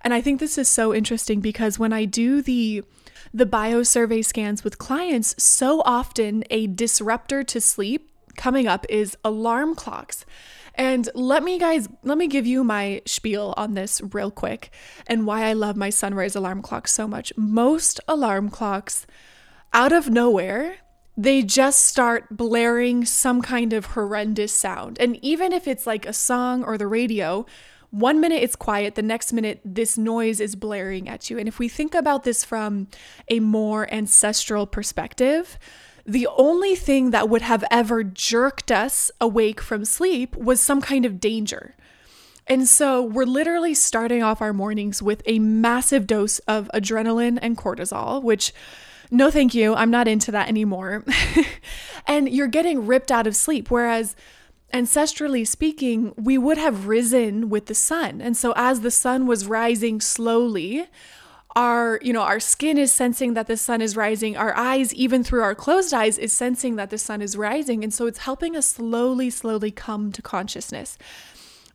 And 0.03 0.13
I 0.13 0.21
think 0.21 0.39
this 0.39 0.59
is 0.59 0.69
so 0.69 0.95
interesting 0.95 1.41
because 1.41 1.79
when 1.79 1.93
I 1.93 2.05
do 2.05 2.43
the 2.43 2.85
the 3.35 3.47
bio 3.47 3.83
survey 3.83 4.23
scans 4.23 4.65
with 4.65 4.79
clients, 4.79 5.35
so 5.43 5.83
often 5.85 6.45
a 6.51 6.67
disruptor 6.67 7.45
to 7.45 7.61
sleep 7.61 8.11
coming 8.37 8.67
up 8.67 8.87
is 8.89 9.17
alarm 9.25 9.75
clocks. 9.75 10.25
And 10.75 11.09
let 11.15 11.43
me 11.43 11.59
guys, 11.59 11.89
let 12.05 12.17
me 12.17 12.29
give 12.29 12.47
you 12.47 12.63
my 12.63 13.03
spiel 13.05 13.53
on 13.57 13.75
this 13.75 14.01
real 14.13 14.31
quick 14.31 14.71
and 15.09 15.27
why 15.27 15.45
I 15.45 15.53
love 15.53 15.77
my 15.77 15.91
sunrise 15.91 16.37
alarm 16.37 16.63
clock 16.63 16.87
so 16.87 17.09
much. 17.09 17.33
Most 17.37 18.01
alarm 18.07 18.49
clocks 18.49 19.07
out 19.73 19.93
of 19.93 20.09
nowhere, 20.09 20.77
they 21.19 21.43
just 21.43 21.85
start 21.85 22.37
blaring 22.37 23.05
some 23.05 23.43
kind 23.43 23.73
of 23.73 23.87
horrendous 23.87 24.53
sound. 24.53 24.97
And 25.01 25.19
even 25.21 25.53
if 25.53 25.67
it's 25.67 25.85
like 25.85 26.07
a 26.07 26.13
song 26.13 26.63
or 26.63 26.79
the 26.79 26.87
radio, 26.87 27.45
one 27.91 28.21
minute 28.21 28.41
it's 28.41 28.55
quiet, 28.55 28.95
the 28.95 29.03
next 29.03 29.33
minute 29.33 29.61
this 29.65 29.99
noise 29.99 30.39
is 30.39 30.55
blaring 30.55 31.09
at 31.09 31.29
you. 31.29 31.37
And 31.37 31.49
if 31.49 31.59
we 31.59 31.69
think 31.69 31.93
about 31.93 32.23
this 32.23 32.45
from 32.45 32.87
a 33.27 33.41
more 33.41 33.93
ancestral 33.93 34.65
perspective, 34.65 35.59
the 36.07 36.29
only 36.37 36.77
thing 36.77 37.11
that 37.11 37.29
would 37.29 37.43
have 37.43 37.65
ever 37.69 38.05
jerked 38.05 38.71
us 38.71 39.11
awake 39.21 39.61
from 39.61 39.85
sleep 39.85 40.37
was 40.37 40.61
some 40.61 40.81
kind 40.81 41.05
of 41.05 41.19
danger. 41.19 41.75
And 42.47 42.69
so 42.69 43.03
we're 43.03 43.25
literally 43.25 43.75
starting 43.75 44.23
off 44.23 44.41
our 44.41 44.53
mornings 44.53 45.03
with 45.03 45.23
a 45.27 45.41
massive 45.41 46.07
dose 46.07 46.39
of 46.41 46.71
adrenaline 46.73 47.41
and 47.43 47.59
cortisol, 47.59 48.23
which 48.23 48.55
no, 49.11 49.31
thank 49.31 49.55
you, 49.55 49.75
I'm 49.75 49.91
not 49.91 50.09
into 50.09 50.31
that 50.33 50.49
anymore. 50.49 51.05
and 52.07 52.29
you're 52.29 52.47
getting 52.47 52.87
ripped 52.87 53.11
out 53.11 53.27
of 53.27 53.37
sleep. 53.37 53.71
Whereas 53.71 54.17
ancestrally 54.73 55.47
speaking, 55.47 56.13
we 56.17 56.37
would 56.37 56.59
have 56.59 56.87
risen 56.87 57.49
with 57.49 57.67
the 57.67 57.75
sun. 57.75 58.21
And 58.21 58.37
so 58.37 58.53
as 58.57 58.81
the 58.81 58.91
sun 58.91 59.27
was 59.27 59.47
rising 59.47 60.01
slowly, 60.01 60.89
our 61.57 61.99
you 62.03 62.13
know 62.13 62.23
our 62.23 62.39
skin 62.39 62.77
is 62.77 62.93
sensing 62.93 63.35
that 63.35 63.47
the 63.47 63.57
sun 63.57 63.81
is 63.81 63.97
rising 63.97 64.37
our 64.37 64.55
eyes 64.57 64.95
even 64.95 65.25
through 65.25 65.43
our 65.43 65.55
closed 65.55 65.95
eyes 65.95 66.19
is 66.19 66.33
sensing 66.33 66.77
that 66.77 66.91
the 66.91 66.99
sun 66.99 67.23
is 67.23 67.37
rising 67.37 67.83
and 67.83 67.93
so 67.93 68.07
it's 68.07 68.19
helping 68.19 68.55
us 68.55 68.67
slowly 68.67 69.31
slowly 69.31 69.71
come 69.71 70.13
to 70.13 70.21
consciousness 70.21 70.99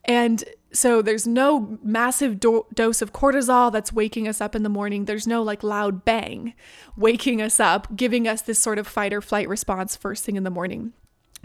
and 0.06 0.44
so 0.74 1.02
there's 1.02 1.28
no 1.28 1.78
massive 1.84 2.40
do- 2.40 2.66
dose 2.74 3.02
of 3.02 3.14
cortisol 3.14 3.72
that's 3.72 3.94
waking 3.94 4.28
us 4.28 4.42
up 4.42 4.56
in 4.56 4.64
the 4.64 4.70
morning 4.70 5.06
there's 5.06 5.28
no 5.28 5.42
like 5.42 5.64
loud 5.64 6.04
bang 6.04 6.54
waking 6.98 7.42
us 7.42 7.60
up 7.60 7.96
giving 7.96 8.28
us 8.28 8.42
this 8.42 8.60
sort 8.60 8.80
of 8.80 8.88
fight 8.88 9.14
or 9.14 9.22
flight 9.22 9.48
response 9.48 9.96
first 9.96 10.24
thing 10.24 10.36
in 10.36 10.44
the 10.44 10.50
morning 10.50 10.94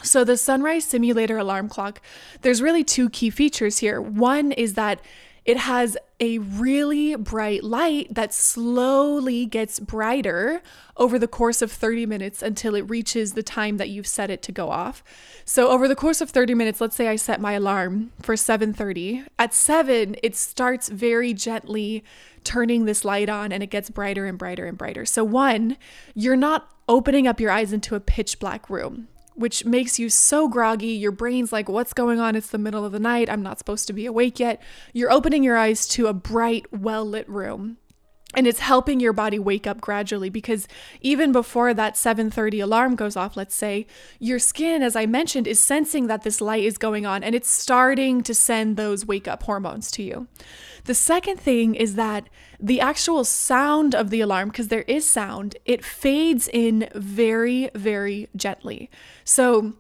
so, 0.03 0.23
the 0.23 0.37
sunrise 0.37 0.85
simulator 0.85 1.39
alarm 1.39 1.69
clock, 1.69 2.01
there's 2.43 2.63
really 2.63 2.85
two 2.85 3.11
key 3.11 3.31
features 3.31 3.79
here. 3.79 4.01
One 4.01 4.53
is 4.53 4.75
that 4.75 5.01
it 5.49 5.57
has 5.57 5.97
a 6.21 6.37
really 6.37 7.17
bright 7.17 7.65
light 7.65 8.15
that 8.15 8.35
slowly 8.35 9.47
gets 9.47 9.81
brighter 9.81 10.61
over 10.99 11.19
the 11.19 11.27
course 11.27 11.63
of 11.63 11.73
30 11.73 12.05
minutes 12.05 12.43
until 12.43 12.75
it 12.75 12.83
reaches 12.83 13.33
the 13.33 13.43
time 13.43 13.79
that 13.79 13.89
you've 13.89 14.07
set 14.07 14.29
it 14.29 14.43
to 14.43 14.53
go 14.53 14.69
off. 14.69 15.03
So 15.47 15.71
over 15.71 15.89
the 15.89 15.97
course 15.97 16.21
of 16.21 16.29
30 16.29 16.55
minutes, 16.55 16.83
let's 16.83 16.95
say 16.95 17.09
I 17.09 17.17
set 17.17 17.41
my 17.41 17.53
alarm 17.53 18.13
for 18.21 18.37
7:30. 18.37 19.25
At 19.39 19.55
7, 19.55 20.17
it 20.23 20.37
starts 20.37 20.91
very 20.91 21.33
gently 21.33 22.05
turning 22.45 22.85
this 22.85 23.03
light 23.03 23.31
on 23.31 23.51
and 23.51 23.63
it 23.63 23.71
gets 23.71 23.89
brighter 23.89 24.27
and 24.27 24.37
brighter 24.37 24.67
and 24.67 24.77
brighter. 24.77 25.07
So 25.07 25.25
one, 25.25 25.79
you're 26.15 26.37
not 26.37 26.69
opening 26.91 27.27
up 27.27 27.41
your 27.41 27.51
eyes 27.51 27.73
into 27.73 27.95
a 27.95 28.01
pitch 28.01 28.39
black 28.39 28.69
room 28.69 29.09
which 29.39 29.65
makes 29.65 29.99
you 29.99 30.11
so 30.11 30.49
groggy. 30.49 30.89
Your 30.89 31.13
brain's 31.13 31.53
like, 31.53 31.69
what's 31.69 31.93
going 31.93 32.19
on? 32.19 32.35
It's 32.37 32.49
the 32.49 32.59
middle 32.59 32.85
of 32.85 32.93
the 32.93 32.99
night. 32.99 33.31
I'm 33.31 33.43
not 33.43 33.59
supposed 33.59 33.87
to 33.87 33.93
be 33.93 34.07
awake 34.07 34.41
yet. 34.41 34.61
You're 34.93 35.13
opening 35.13 35.45
your 35.45 35.57
eyes 35.57 35.87
to 35.89 36.09
a 36.09 36.13
bright, 36.13 36.67
well 36.73 37.05
lit 37.05 37.29
room 37.29 37.79
and 38.39 38.47
it's 38.47 38.61
helping 38.61 39.01
your 39.01 39.13
body 39.13 39.39
wake 39.39 39.67
up 39.67 39.81
gradually 39.81 40.31
because 40.31 40.69
even 41.01 41.33
before 41.33 41.75
that 41.75 41.97
7:30 41.97 42.61
alarm 42.63 42.95
goes 42.95 43.17
off 43.17 43.37
let's 43.37 43.55
say 43.55 43.85
your 44.21 44.39
skin 44.39 44.81
as 44.81 44.95
i 44.95 45.07
mentioned 45.07 45.49
is 45.49 45.59
sensing 45.59 46.07
that 46.07 46.23
this 46.23 46.41
light 46.41 46.63
is 46.63 46.79
going 46.79 47.05
on 47.05 47.25
and 47.25 47.35
it's 47.35 47.51
starting 47.51 48.23
to 48.23 48.35
send 48.35 48.77
those 48.77 49.05
wake 49.05 49.27
up 49.29 49.43
hormones 49.43 49.91
to 49.91 50.03
you. 50.03 50.29
The 50.85 50.95
second 50.95 51.39
thing 51.39 51.75
is 51.75 51.97
that 51.97 52.29
the 52.61 52.81
actual 52.81 53.25
sound 53.25 53.95
of 53.95 54.11
the 54.11 54.21
alarm 54.21 54.49
because 54.49 54.69
there 54.69 54.83
is 54.83 55.05
sound 55.05 55.57
it 55.65 55.85
fades 55.85 56.49
in 56.53 56.89
very 56.95 57.71
very 57.75 58.29
gently. 58.37 58.91
So 59.25 59.75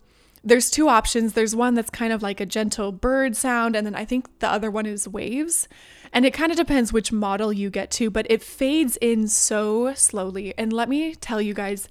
there's 0.44 0.70
two 0.70 0.88
options. 0.88 1.32
There's 1.32 1.54
one 1.54 1.74
that's 1.74 1.90
kind 1.90 2.12
of 2.12 2.22
like 2.22 2.40
a 2.40 2.46
gentle 2.46 2.92
bird 2.92 3.36
sound, 3.36 3.76
and 3.76 3.86
then 3.86 3.94
I 3.94 4.04
think 4.04 4.38
the 4.38 4.48
other 4.48 4.70
one 4.70 4.86
is 4.86 5.08
waves. 5.08 5.68
And 6.12 6.24
it 6.24 6.32
kind 6.32 6.50
of 6.50 6.56
depends 6.56 6.92
which 6.92 7.12
model 7.12 7.52
you 7.52 7.70
get 7.70 7.90
to, 7.92 8.10
but 8.10 8.26
it 8.30 8.42
fades 8.42 8.96
in 9.00 9.28
so 9.28 9.92
slowly. 9.94 10.54
And 10.56 10.72
let 10.72 10.88
me 10.88 11.14
tell 11.14 11.42
you 11.42 11.54
guys, 11.54 11.88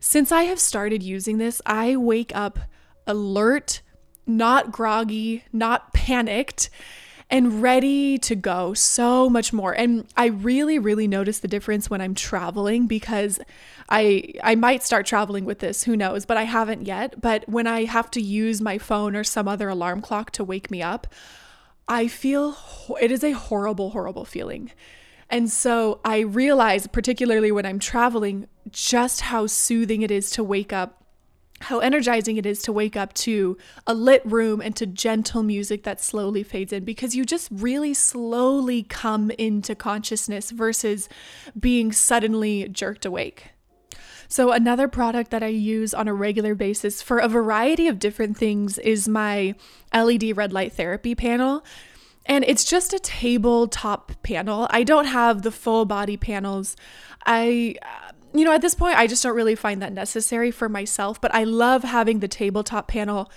since 0.00 0.32
I 0.32 0.44
have 0.44 0.58
started 0.58 1.02
using 1.02 1.38
this, 1.38 1.60
I 1.66 1.96
wake 1.96 2.32
up 2.34 2.58
alert, 3.06 3.82
not 4.26 4.72
groggy, 4.72 5.44
not 5.52 5.92
panicked 5.92 6.70
and 7.32 7.62
ready 7.62 8.18
to 8.18 8.36
go 8.36 8.74
so 8.74 9.30
much 9.30 9.54
more. 9.54 9.72
And 9.72 10.06
I 10.16 10.26
really 10.26 10.78
really 10.78 11.08
notice 11.08 11.40
the 11.40 11.48
difference 11.48 11.88
when 11.88 12.02
I'm 12.02 12.14
traveling 12.14 12.86
because 12.86 13.40
I 13.88 14.34
I 14.44 14.54
might 14.54 14.82
start 14.84 15.06
traveling 15.06 15.46
with 15.46 15.60
this, 15.60 15.82
who 15.84 15.96
knows, 15.96 16.26
but 16.26 16.36
I 16.36 16.44
haven't 16.44 16.86
yet. 16.86 17.20
But 17.20 17.48
when 17.48 17.66
I 17.66 17.84
have 17.84 18.10
to 18.12 18.20
use 18.20 18.60
my 18.60 18.76
phone 18.76 19.16
or 19.16 19.24
some 19.24 19.48
other 19.48 19.70
alarm 19.70 20.02
clock 20.02 20.30
to 20.32 20.44
wake 20.44 20.70
me 20.70 20.82
up, 20.82 21.06
I 21.88 22.06
feel 22.06 22.56
it 23.00 23.10
is 23.10 23.24
a 23.24 23.32
horrible 23.32 23.90
horrible 23.90 24.26
feeling. 24.26 24.70
And 25.30 25.50
so 25.50 26.00
I 26.04 26.20
realize 26.20 26.86
particularly 26.86 27.50
when 27.50 27.64
I'm 27.64 27.78
traveling 27.78 28.46
just 28.70 29.22
how 29.22 29.46
soothing 29.46 30.02
it 30.02 30.10
is 30.10 30.30
to 30.32 30.44
wake 30.44 30.74
up 30.74 31.01
how 31.62 31.78
energizing 31.78 32.36
it 32.36 32.46
is 32.46 32.62
to 32.62 32.72
wake 32.72 32.96
up 32.96 33.12
to 33.14 33.56
a 33.86 33.94
lit 33.94 34.22
room 34.24 34.60
and 34.60 34.74
to 34.76 34.86
gentle 34.86 35.42
music 35.42 35.84
that 35.84 36.00
slowly 36.00 36.42
fades 36.42 36.72
in 36.72 36.84
because 36.84 37.14
you 37.14 37.24
just 37.24 37.48
really 37.50 37.94
slowly 37.94 38.82
come 38.82 39.30
into 39.32 39.74
consciousness 39.74 40.50
versus 40.50 41.08
being 41.58 41.92
suddenly 41.92 42.68
jerked 42.68 43.04
awake. 43.04 43.50
So, 44.28 44.50
another 44.50 44.88
product 44.88 45.30
that 45.30 45.42
I 45.42 45.48
use 45.48 45.92
on 45.92 46.08
a 46.08 46.14
regular 46.14 46.54
basis 46.54 47.02
for 47.02 47.18
a 47.18 47.28
variety 47.28 47.86
of 47.86 47.98
different 47.98 48.38
things 48.38 48.78
is 48.78 49.06
my 49.06 49.54
LED 49.92 50.36
red 50.36 50.54
light 50.54 50.72
therapy 50.72 51.14
panel. 51.14 51.62
And 52.24 52.44
it's 52.46 52.64
just 52.64 52.94
a 52.94 52.98
tabletop 52.98 54.12
panel. 54.22 54.68
I 54.70 54.84
don't 54.84 55.06
have 55.06 55.42
the 55.42 55.50
full 55.50 55.84
body 55.84 56.16
panels. 56.16 56.76
I 57.26 57.76
you 58.34 58.44
know, 58.44 58.52
at 58.52 58.62
this 58.62 58.74
point, 58.74 58.96
I 58.96 59.06
just 59.06 59.22
don't 59.22 59.36
really 59.36 59.54
find 59.54 59.82
that 59.82 59.92
necessary 59.92 60.50
for 60.50 60.68
myself, 60.68 61.20
but 61.20 61.34
I 61.34 61.44
love 61.44 61.84
having 61.84 62.20
the 62.20 62.28
tabletop 62.28 62.88
panel. 62.88 63.30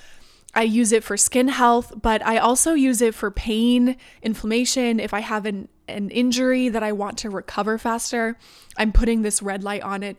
I 0.54 0.64
use 0.64 0.92
it 0.92 1.04
for 1.04 1.18
skin 1.18 1.50
health, 1.50 1.94
but 2.02 2.26
I 2.26 2.38
also 2.38 2.74
use 2.74 3.02
it 3.02 3.14
for 3.14 3.30
pain, 3.30 3.98
inflammation. 4.22 5.00
If 5.00 5.14
I 5.14 5.20
have 5.20 5.46
an, 5.46 5.68
an 5.90 6.10
injury 6.12 6.70
that 6.70 6.82
I 6.82 6.94
want 6.94 7.18
to 7.20 7.30
recover 7.30 7.78
faster, 7.78 8.38
I'm 8.78 8.94
putting 8.94 9.22
this 9.22 9.42
red 9.42 9.64
light 9.64 9.82
on 9.84 10.02
it. 10.02 10.18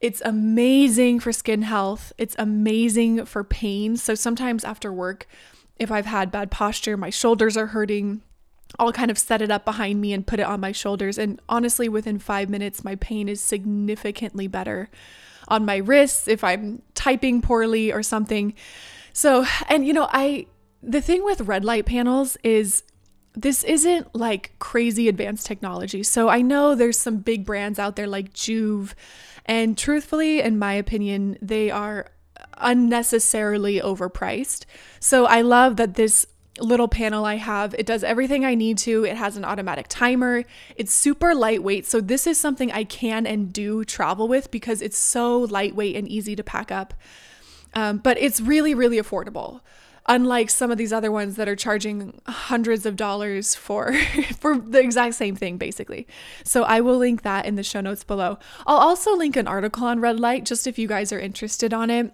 It's 0.00 0.22
amazing 0.24 1.20
for 1.20 1.32
skin 1.32 1.62
health, 1.62 2.12
it's 2.18 2.36
amazing 2.38 3.24
for 3.24 3.44
pain. 3.44 3.96
So 3.96 4.14
sometimes 4.14 4.64
after 4.64 4.92
work, 4.92 5.26
if 5.78 5.90
I've 5.90 6.06
had 6.06 6.30
bad 6.30 6.50
posture, 6.50 6.96
my 6.96 7.10
shoulders 7.10 7.56
are 7.56 7.68
hurting, 7.68 8.22
I'll 8.78 8.92
kind 8.92 9.10
of 9.10 9.18
set 9.18 9.42
it 9.42 9.50
up 9.50 9.64
behind 9.64 10.00
me 10.00 10.12
and 10.12 10.26
put 10.26 10.40
it 10.40 10.46
on 10.46 10.60
my 10.60 10.72
shoulders. 10.72 11.18
And 11.18 11.40
honestly, 11.48 11.88
within 11.88 12.18
five 12.18 12.48
minutes, 12.48 12.84
my 12.84 12.96
pain 12.96 13.28
is 13.28 13.40
significantly 13.40 14.46
better 14.46 14.90
on 15.48 15.64
my 15.64 15.76
wrists 15.76 16.28
if 16.28 16.42
I'm 16.42 16.82
typing 16.94 17.42
poorly 17.42 17.92
or 17.92 18.02
something. 18.02 18.54
So, 19.12 19.44
and 19.68 19.86
you 19.86 19.92
know, 19.92 20.08
I, 20.10 20.46
the 20.82 21.02
thing 21.02 21.24
with 21.24 21.42
red 21.42 21.64
light 21.64 21.86
panels 21.86 22.36
is 22.42 22.82
this 23.34 23.64
isn't 23.64 24.14
like 24.14 24.52
crazy 24.58 25.08
advanced 25.08 25.46
technology. 25.46 26.02
So 26.02 26.28
I 26.28 26.42
know 26.42 26.74
there's 26.74 26.98
some 26.98 27.18
big 27.18 27.44
brands 27.44 27.78
out 27.78 27.96
there 27.96 28.06
like 28.06 28.32
Joovv, 28.32 28.94
and 29.46 29.76
truthfully, 29.76 30.40
in 30.40 30.58
my 30.58 30.74
opinion, 30.74 31.36
they 31.42 31.70
are 31.70 32.10
unnecessarily 32.58 33.80
overpriced. 33.80 34.64
So 35.00 35.26
I 35.26 35.40
love 35.40 35.76
that 35.76 35.94
this 35.94 36.26
little 36.60 36.88
panel 36.88 37.24
I 37.24 37.36
have. 37.36 37.74
It 37.74 37.86
does 37.86 38.04
everything 38.04 38.44
I 38.44 38.54
need 38.54 38.78
to. 38.78 39.04
It 39.04 39.16
has 39.16 39.36
an 39.36 39.44
automatic 39.44 39.86
timer. 39.88 40.44
It's 40.76 40.92
super 40.92 41.34
lightweight. 41.34 41.86
So, 41.86 42.00
this 42.00 42.26
is 42.26 42.38
something 42.38 42.70
I 42.70 42.84
can 42.84 43.26
and 43.26 43.52
do 43.52 43.84
travel 43.84 44.28
with 44.28 44.50
because 44.50 44.82
it's 44.82 44.98
so 44.98 45.40
lightweight 45.40 45.96
and 45.96 46.08
easy 46.08 46.36
to 46.36 46.44
pack 46.44 46.70
up. 46.70 46.94
Um, 47.74 47.98
but 47.98 48.18
it's 48.18 48.40
really, 48.40 48.74
really 48.74 48.98
affordable. 48.98 49.60
Unlike 50.06 50.50
some 50.50 50.72
of 50.72 50.78
these 50.78 50.92
other 50.92 51.12
ones 51.12 51.36
that 51.36 51.48
are 51.48 51.54
charging 51.54 52.20
hundreds 52.26 52.84
of 52.84 52.96
dollars 52.96 53.54
for 53.54 53.94
for 54.40 54.58
the 54.58 54.80
exact 54.80 55.14
same 55.14 55.36
thing, 55.36 55.56
basically. 55.58 56.06
So 56.44 56.64
I 56.64 56.80
will 56.80 56.98
link 56.98 57.22
that 57.22 57.46
in 57.46 57.54
the 57.54 57.62
show 57.62 57.80
notes 57.80 58.04
below. 58.04 58.38
I'll 58.66 58.78
also 58.78 59.16
link 59.16 59.36
an 59.36 59.46
article 59.46 59.86
on 59.86 60.00
red 60.00 60.18
light, 60.18 60.44
just 60.44 60.66
if 60.66 60.78
you 60.78 60.88
guys 60.88 61.12
are 61.12 61.20
interested 61.20 61.72
on 61.72 61.88
it 61.88 62.12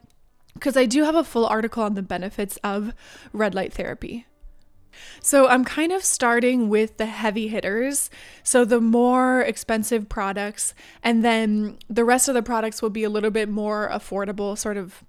because 0.59 0.77
I 0.77 0.87
do 0.87 1.05
have 1.05 1.15
a 1.15 1.25
full 1.25 1.47
article 1.47 1.83
on 1.83 1.95
the 1.95 2.03
benefits 2.03 2.59
of 2.65 2.93
red 3.33 3.55
light 3.55 3.73
therapy. 3.73 4.27
So 5.21 5.49
I'm 5.49 5.65
kind 5.65 5.93
of 5.93 6.05
starting 6.05 6.69
with 6.69 6.97
the 6.97 7.07
heavy 7.07 7.49
hitters. 7.49 8.11
So 8.43 8.65
the 8.65 8.81
more 8.81 9.43
expensive 9.43 10.09
products, 10.09 10.75
and 11.03 11.25
then 11.25 11.79
the 11.89 12.05
rest 12.05 12.29
of 12.29 12.35
the 12.35 12.43
products 12.43 12.83
will 12.83 12.91
be 12.91 13.05
a 13.05 13.11
little 13.11 13.31
bit 13.31 13.49
more 13.49 13.89
affordable, 13.93 14.57
sort 14.57 14.77
of 14.77 15.05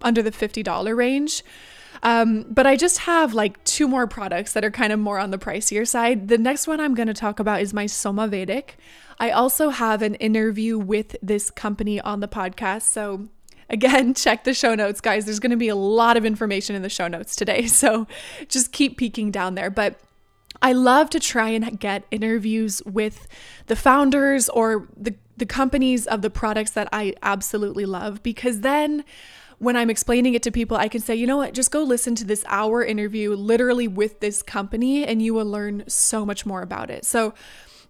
under 0.00 0.22
the 0.22 0.30
$50 0.30 0.96
range. 0.96 1.42
Um, 2.02 2.44
but 2.48 2.66
I 2.66 2.76
just 2.76 2.98
have 2.98 3.34
like 3.34 3.62
two 3.64 3.88
more 3.88 4.06
products 4.06 4.52
that 4.52 4.64
are 4.64 4.70
kind 4.70 4.92
of 4.92 5.00
more 5.00 5.18
on 5.18 5.30
the 5.30 5.38
pricier 5.38 5.86
side. 5.86 6.28
The 6.28 6.38
next 6.38 6.66
one 6.66 6.80
I'm 6.80 6.94
going 6.94 7.08
to 7.08 7.14
talk 7.14 7.40
about 7.40 7.60
is 7.60 7.74
my 7.74 7.86
Somavedic. 7.86 8.70
I 9.18 9.30
also 9.30 9.70
have 9.70 10.02
an 10.02 10.14
interview 10.16 10.78
with 10.78 11.16
this 11.22 11.50
company 11.50 12.00
on 12.00 12.20
the 12.20 12.28
podcast. 12.28 12.82
So 12.82 13.28
again, 13.70 14.14
check 14.14 14.44
the 14.44 14.54
show 14.54 14.74
notes, 14.74 15.00
guys. 15.00 15.24
There's 15.24 15.40
going 15.40 15.50
to 15.50 15.56
be 15.56 15.68
a 15.68 15.76
lot 15.76 16.16
of 16.16 16.24
information 16.24 16.74
in 16.76 16.82
the 16.82 16.88
show 16.88 17.08
notes 17.08 17.36
today. 17.36 17.68
So 17.78 18.08
just 18.48 18.72
keep 18.72 18.96
peeking 18.96 19.30
down 19.30 19.54
there. 19.54 19.70
But 19.70 20.00
I 20.60 20.72
love 20.72 21.10
to 21.10 21.20
try 21.20 21.50
and 21.50 21.78
get 21.78 22.04
interviews 22.10 22.82
with 22.84 23.28
the 23.66 23.76
founders 23.76 24.48
or 24.48 24.88
the, 24.96 25.14
the 25.36 25.46
companies 25.46 26.06
of 26.06 26.22
the 26.22 26.30
products 26.30 26.72
that 26.72 26.88
I 26.92 27.14
absolutely 27.22 27.86
love 27.86 28.22
because 28.22 28.60
then 28.60 29.04
when 29.58 29.76
I'm 29.76 29.90
explaining 29.90 30.34
it 30.34 30.42
to 30.44 30.50
people, 30.50 30.76
I 30.76 30.88
can 30.88 31.00
say, 31.00 31.14
you 31.14 31.26
know 31.26 31.36
what, 31.36 31.52
just 31.54 31.70
go 31.70 31.82
listen 31.82 32.14
to 32.16 32.24
this 32.24 32.44
hour 32.48 32.84
interview 32.84 33.34
literally 33.34 33.88
with 33.88 34.20
this 34.20 34.42
company 34.42 35.04
and 35.04 35.20
you 35.20 35.34
will 35.34 35.46
learn 35.46 35.84
so 35.88 36.24
much 36.24 36.46
more 36.46 36.62
about 36.62 36.90
it. 36.90 37.04
So, 37.04 37.34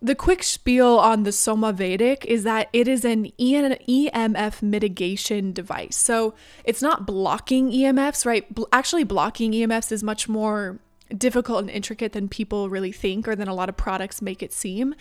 the 0.00 0.14
quick 0.14 0.42
spiel 0.42 0.98
on 0.98 1.24
the 1.24 1.30
Somavedic 1.30 2.24
is 2.24 2.44
that 2.44 2.68
it 2.72 2.86
is 2.86 3.04
an 3.04 3.32
EMF 3.38 4.62
mitigation 4.62 5.52
device. 5.52 5.96
So 5.96 6.34
it's 6.64 6.80
not 6.82 7.04
blocking 7.06 7.70
EMFs, 7.70 8.24
right? 8.24 8.46
Actually, 8.72 9.04
blocking 9.04 9.52
EMFs 9.52 9.90
is 9.90 10.04
much 10.04 10.28
more 10.28 10.78
difficult 11.16 11.60
and 11.60 11.70
intricate 11.70 12.12
than 12.12 12.28
people 12.28 12.68
really 12.68 12.92
think 12.92 13.26
or 13.26 13.34
than 13.34 13.48
a 13.48 13.54
lot 13.54 13.68
of 13.68 13.76
products 13.76 14.22
make 14.22 14.42
it 14.42 14.52
seem. 14.52 14.94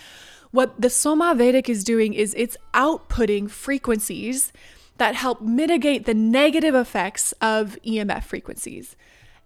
What 0.52 0.80
the 0.82 0.88
Somavedic 0.88 1.70
is 1.70 1.84
doing 1.84 2.14
is 2.14 2.34
it's 2.36 2.58
outputting 2.74 3.50
frequencies 3.50 4.52
that 4.98 5.14
help 5.14 5.42
mitigate 5.42 6.06
the 6.06 6.14
negative 6.16 6.74
effects 6.74 7.34
of 7.34 7.78
EMF 7.86 8.24
frequencies. 8.24 8.96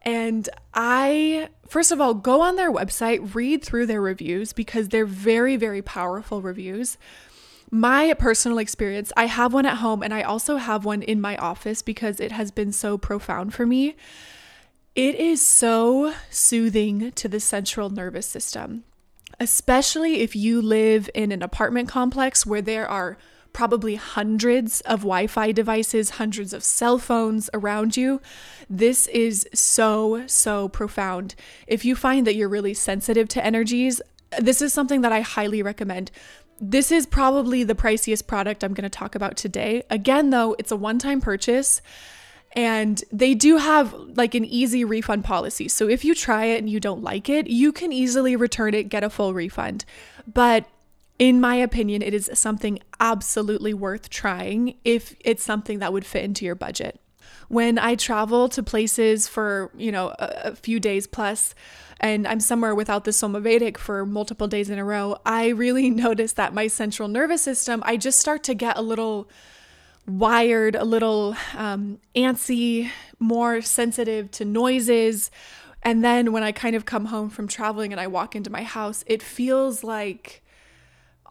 And 0.03 0.49
I, 0.73 1.49
first 1.67 1.91
of 1.91 2.01
all, 2.01 2.13
go 2.13 2.41
on 2.41 2.55
their 2.55 2.71
website, 2.71 3.35
read 3.35 3.63
through 3.63 3.85
their 3.85 4.01
reviews 4.01 4.51
because 4.53 4.89
they're 4.89 5.05
very, 5.05 5.55
very 5.57 5.81
powerful 5.81 6.41
reviews. 6.41 6.97
My 7.69 8.13
personal 8.15 8.57
experience, 8.57 9.13
I 9.15 9.27
have 9.27 9.53
one 9.53 9.65
at 9.65 9.77
home 9.77 10.03
and 10.03 10.13
I 10.13 10.23
also 10.23 10.57
have 10.57 10.83
one 10.83 11.03
in 11.03 11.21
my 11.21 11.37
office 11.37 11.81
because 11.81 12.19
it 12.19 12.31
has 12.31 12.51
been 12.51 12.71
so 12.71 12.97
profound 12.97 13.53
for 13.53 13.65
me. 13.65 13.95
It 14.95 15.15
is 15.15 15.45
so 15.45 16.13
soothing 16.29 17.13
to 17.13 17.29
the 17.29 17.39
central 17.39 17.89
nervous 17.89 18.25
system, 18.25 18.83
especially 19.39 20.19
if 20.19 20.35
you 20.35 20.61
live 20.61 21.09
in 21.13 21.31
an 21.31 21.41
apartment 21.41 21.87
complex 21.87 22.45
where 22.45 22.61
there 22.61 22.89
are 22.89 23.17
probably 23.53 23.95
hundreds 23.95 24.81
of 24.81 25.01
Wi 25.01 25.27
Fi 25.27 25.51
devices, 25.51 26.11
hundreds 26.11 26.53
of 26.53 26.63
cell 26.63 26.97
phones 26.97 27.49
around 27.53 27.97
you. 27.97 28.21
This 28.69 29.07
is 29.07 29.47
so, 29.53 30.25
so 30.27 30.69
profound. 30.69 31.35
If 31.67 31.85
you 31.85 31.95
find 31.95 32.25
that 32.27 32.35
you're 32.35 32.49
really 32.49 32.73
sensitive 32.73 33.27
to 33.29 33.45
energies, 33.45 34.01
this 34.39 34.61
is 34.61 34.73
something 34.73 35.01
that 35.01 35.11
I 35.11 35.21
highly 35.21 35.61
recommend. 35.61 36.11
This 36.59 36.91
is 36.91 37.05
probably 37.05 37.63
the 37.63 37.75
priciest 37.75 38.27
product 38.27 38.63
I'm 38.63 38.73
going 38.73 38.83
to 38.83 38.89
talk 38.89 39.15
about 39.15 39.35
today. 39.35 39.83
Again, 39.89 40.29
though, 40.29 40.55
it's 40.59 40.71
a 40.71 40.75
one 40.75 40.99
time 40.99 41.19
purchase 41.19 41.81
and 42.53 43.03
they 43.11 43.33
do 43.33 43.57
have 43.57 43.93
like 43.93 44.35
an 44.35 44.45
easy 44.45 44.83
refund 44.83 45.23
policy. 45.23 45.67
So 45.67 45.87
if 45.87 46.03
you 46.03 46.13
try 46.13 46.45
it 46.45 46.59
and 46.59 46.69
you 46.69 46.79
don't 46.79 47.01
like 47.01 47.29
it, 47.29 47.47
you 47.47 47.71
can 47.71 47.93
easily 47.93 48.35
return 48.35 48.73
it, 48.73 48.89
get 48.89 49.03
a 49.03 49.09
full 49.09 49.33
refund. 49.33 49.85
But 50.31 50.65
in 51.21 51.39
my 51.39 51.53
opinion, 51.53 52.01
it 52.01 52.15
is 52.15 52.31
something 52.33 52.79
absolutely 52.99 53.75
worth 53.75 54.09
trying 54.09 54.73
if 54.83 55.15
it's 55.19 55.43
something 55.43 55.77
that 55.77 55.93
would 55.93 56.03
fit 56.03 56.23
into 56.23 56.45
your 56.45 56.55
budget. 56.55 56.99
When 57.47 57.77
I 57.77 57.93
travel 57.93 58.49
to 58.49 58.63
places 58.63 59.27
for, 59.27 59.69
you 59.77 59.91
know, 59.91 60.15
a, 60.17 60.31
a 60.45 60.55
few 60.55 60.79
days 60.79 61.05
plus, 61.05 61.53
and 61.99 62.27
I'm 62.27 62.39
somewhere 62.39 62.73
without 62.73 63.03
the 63.03 63.11
Somavedic 63.11 63.77
for 63.77 64.03
multiple 64.03 64.47
days 64.47 64.71
in 64.71 64.79
a 64.79 64.83
row, 64.83 65.15
I 65.23 65.49
really 65.49 65.89
notice 66.07 66.33
that 66.33 66.55
my 66.55 66.65
central 66.65 67.07
nervous 67.07 67.43
system, 67.43 67.83
I 67.85 67.97
just 67.97 68.19
start 68.19 68.41
to 68.45 68.55
get 68.55 68.75
a 68.75 68.81
little 68.81 69.29
wired, 70.07 70.73
a 70.73 70.85
little 70.85 71.35
um, 71.55 71.99
antsy, 72.15 72.89
more 73.19 73.61
sensitive 73.61 74.31
to 74.31 74.43
noises. 74.43 75.29
And 75.83 76.03
then 76.03 76.31
when 76.31 76.41
I 76.41 76.51
kind 76.51 76.75
of 76.75 76.85
come 76.85 77.05
home 77.05 77.29
from 77.29 77.47
traveling 77.47 77.91
and 77.91 78.01
I 78.01 78.07
walk 78.07 78.35
into 78.35 78.49
my 78.49 78.63
house, 78.63 79.03
it 79.05 79.21
feels 79.21 79.83
like 79.83 80.41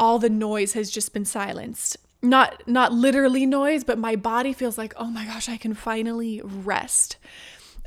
all 0.01 0.19
the 0.19 0.31
noise 0.31 0.73
has 0.73 0.91
just 0.91 1.13
been 1.13 1.25
silenced. 1.25 1.99
Not 2.23 2.67
not 2.67 2.93
literally 2.93 3.47
noise, 3.47 3.85
but 3.85 3.99
my 3.99 4.17
body 4.17 4.53
feels 4.53 4.77
like, 4.77 4.95
"Oh 4.97 5.11
my 5.11 5.25
gosh, 5.27 5.49
I 5.49 5.57
can 5.57 5.75
finally 5.75 6.41
rest." 6.43 7.17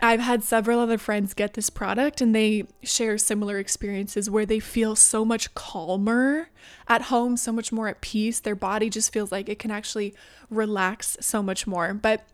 I've 0.01 0.19
had 0.19 0.43
several 0.43 0.79
other 0.79 0.97
friends 0.97 1.33
get 1.33 1.53
this 1.53 1.69
product 1.69 2.19
and 2.19 2.35
they 2.35 2.65
share 2.81 3.17
similar 3.17 3.57
experiences 3.57 4.29
where 4.29 4.45
they 4.45 4.59
feel 4.59 4.95
so 4.95 5.23
much 5.23 5.53
calmer 5.53 6.49
at 6.89 7.03
home, 7.03 7.37
so 7.37 7.53
much 7.53 7.71
more 7.71 7.87
at 7.87 8.01
peace. 8.01 8.39
Their 8.41 8.55
body 8.55 8.89
just 8.89 9.13
feels 9.13 9.31
like 9.31 9.47
it 9.47 9.59
can 9.59 9.71
actually 9.71 10.13
relax 10.49 11.15
so 11.21 11.41
much 11.41 11.65
more. 11.65 11.93
But 11.93 12.25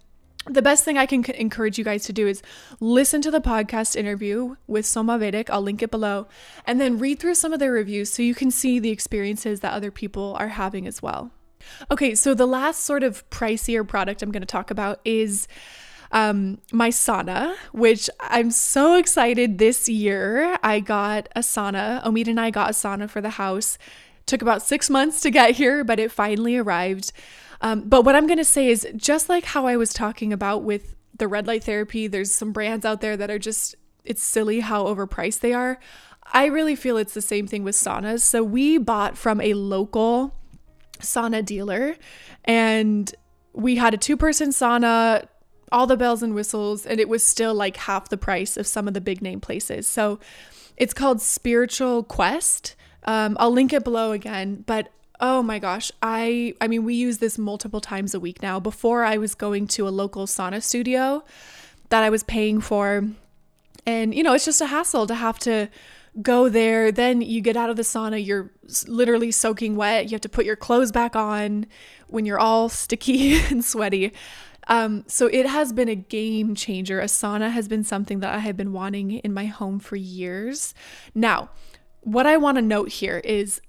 the 0.45 0.61
best 0.61 0.83
thing 0.83 0.97
I 0.97 1.05
can 1.05 1.23
encourage 1.25 1.77
you 1.77 1.83
guys 1.83 2.05
to 2.05 2.13
do 2.13 2.27
is 2.27 2.41
listen 2.79 3.21
to 3.21 3.31
the 3.31 3.41
podcast 3.41 3.95
interview 3.95 4.55
with 4.67 4.85
Somavedic. 4.85 5.49
I'll 5.49 5.61
link 5.61 5.83
it 5.83 5.91
below. 5.91 6.27
And 6.65 6.79
then 6.79 6.97
read 6.97 7.19
through 7.19 7.35
some 7.35 7.53
of 7.53 7.59
their 7.59 7.71
reviews 7.71 8.11
so 8.11 8.23
you 8.23 8.33
can 8.33 8.49
see 8.49 8.79
the 8.79 8.89
experiences 8.89 9.59
that 9.59 9.73
other 9.73 9.91
people 9.91 10.35
are 10.39 10.47
having 10.49 10.87
as 10.87 11.01
well. 11.01 11.31
Okay, 11.91 12.15
so 12.15 12.33
the 12.33 12.47
last 12.47 12.83
sort 12.83 13.03
of 13.03 13.29
pricier 13.29 13.87
product 13.87 14.21
I'm 14.21 14.31
going 14.31 14.41
to 14.41 14.47
talk 14.47 14.71
about 14.71 15.01
is 15.03 15.47
um, 16.11 16.59
my 16.71 16.89
sauna, 16.89 17.55
which 17.71 18.09
I'm 18.19 18.49
so 18.49 18.95
excited 18.95 19.57
this 19.57 19.87
year. 19.87 20.57
I 20.63 20.79
got 20.79 21.29
a 21.35 21.41
sauna. 21.41 22.03
Omid 22.03 22.27
and 22.27 22.39
I 22.39 22.49
got 22.49 22.71
a 22.71 22.73
sauna 22.73 23.09
for 23.09 23.21
the 23.21 23.31
house. 23.31 23.77
Took 24.25 24.41
about 24.41 24.61
six 24.61 24.89
months 24.89 25.21
to 25.21 25.31
get 25.31 25.55
here, 25.55 25.83
but 25.83 25.99
it 25.99 26.11
finally 26.11 26.57
arrived. 26.57 27.11
Um, 27.61 27.81
but 27.81 28.03
what 28.03 28.15
I'm 28.15 28.27
going 28.27 28.37
to 28.37 28.45
say 28.45 28.69
is 28.69 28.87
just 28.95 29.29
like 29.29 29.45
how 29.45 29.65
I 29.65 29.75
was 29.75 29.93
talking 29.93 30.31
about 30.31 30.63
with 30.63 30.95
the 31.17 31.27
red 31.27 31.47
light 31.47 31.63
therapy, 31.63 32.07
there's 32.07 32.31
some 32.31 32.51
brands 32.51 32.85
out 32.85 33.01
there 33.01 33.17
that 33.17 33.29
are 33.29 33.39
just, 33.39 33.75
it's 34.05 34.23
silly 34.23 34.61
how 34.61 34.85
overpriced 34.85 35.41
they 35.41 35.53
are. 35.53 35.79
I 36.31 36.45
really 36.45 36.75
feel 36.75 36.97
it's 36.97 37.13
the 37.13 37.21
same 37.21 37.47
thing 37.47 37.63
with 37.63 37.75
saunas. 37.75 38.21
So 38.21 38.43
we 38.43 38.77
bought 38.77 39.17
from 39.17 39.41
a 39.41 39.53
local 39.53 40.35
sauna 40.99 41.43
dealer 41.43 41.95
and 42.45 43.13
we 43.53 43.75
had 43.75 43.93
a 43.93 43.97
two 43.97 44.15
person 44.15 44.49
sauna, 44.49 45.27
all 45.71 45.87
the 45.87 45.97
bells 45.97 46.23
and 46.23 46.33
whistles, 46.33 46.85
and 46.85 46.99
it 46.99 47.09
was 47.09 47.23
still 47.23 47.53
like 47.53 47.77
half 47.77 48.09
the 48.09 48.17
price 48.17 48.57
of 48.57 48.67
some 48.67 48.87
of 48.87 48.93
the 48.93 49.01
big 49.01 49.21
name 49.21 49.41
places. 49.41 49.87
So 49.87 50.19
it's 50.77 50.93
called 50.93 51.21
Spiritual 51.21 52.03
Quest. 52.03 52.75
Um, 53.03 53.35
I'll 53.39 53.51
link 53.51 53.73
it 53.73 53.83
below 53.83 54.11
again, 54.11 54.63
but 54.65 54.89
Oh 55.19 55.43
my 55.43 55.59
gosh. 55.59 55.91
I 56.01 56.55
I 56.61 56.67
mean 56.67 56.85
we 56.85 56.95
use 56.95 57.17
this 57.17 57.37
multiple 57.37 57.81
times 57.81 58.13
a 58.13 58.19
week 58.19 58.41
now. 58.41 58.59
Before 58.59 59.03
I 59.03 59.17
was 59.17 59.35
going 59.35 59.67
to 59.67 59.87
a 59.87 59.89
local 59.89 60.27
sauna 60.27 60.61
studio 60.61 61.23
that 61.89 62.03
I 62.03 62.09
was 62.09 62.23
paying 62.23 62.61
for. 62.61 63.05
And 63.85 64.13
you 64.13 64.23
know, 64.23 64.33
it's 64.33 64.45
just 64.45 64.61
a 64.61 64.67
hassle 64.67 65.07
to 65.07 65.15
have 65.15 65.39
to 65.39 65.69
go 66.21 66.49
there. 66.49 66.91
Then 66.91 67.21
you 67.21 67.41
get 67.41 67.57
out 67.57 67.69
of 67.69 67.75
the 67.75 67.83
sauna, 67.83 68.23
you're 68.23 68.51
literally 68.87 69.31
soaking 69.31 69.75
wet. 69.75 70.05
You 70.05 70.11
have 70.11 70.21
to 70.21 70.29
put 70.29 70.45
your 70.45 70.55
clothes 70.55 70.91
back 70.91 71.15
on 71.15 71.65
when 72.07 72.25
you're 72.25 72.39
all 72.39 72.69
sticky 72.69 73.39
and 73.39 73.63
sweaty. 73.63 74.13
Um, 74.67 75.03
so 75.07 75.25
it 75.27 75.47
has 75.47 75.73
been 75.73 75.89
a 75.89 75.95
game 75.95 76.53
changer. 76.53 76.99
A 76.99 77.05
sauna 77.05 77.51
has 77.51 77.67
been 77.67 77.83
something 77.83 78.19
that 78.19 78.33
I 78.33 78.39
have 78.39 78.55
been 78.55 78.71
wanting 78.71 79.11
in 79.11 79.33
my 79.33 79.47
home 79.47 79.79
for 79.79 79.95
years. 79.95 80.75
Now, 81.15 81.49
what 82.01 82.27
I 82.27 82.37
want 82.37 82.57
to 82.57 82.61
note 82.61 82.89
here 82.89 83.17
is 83.23 83.61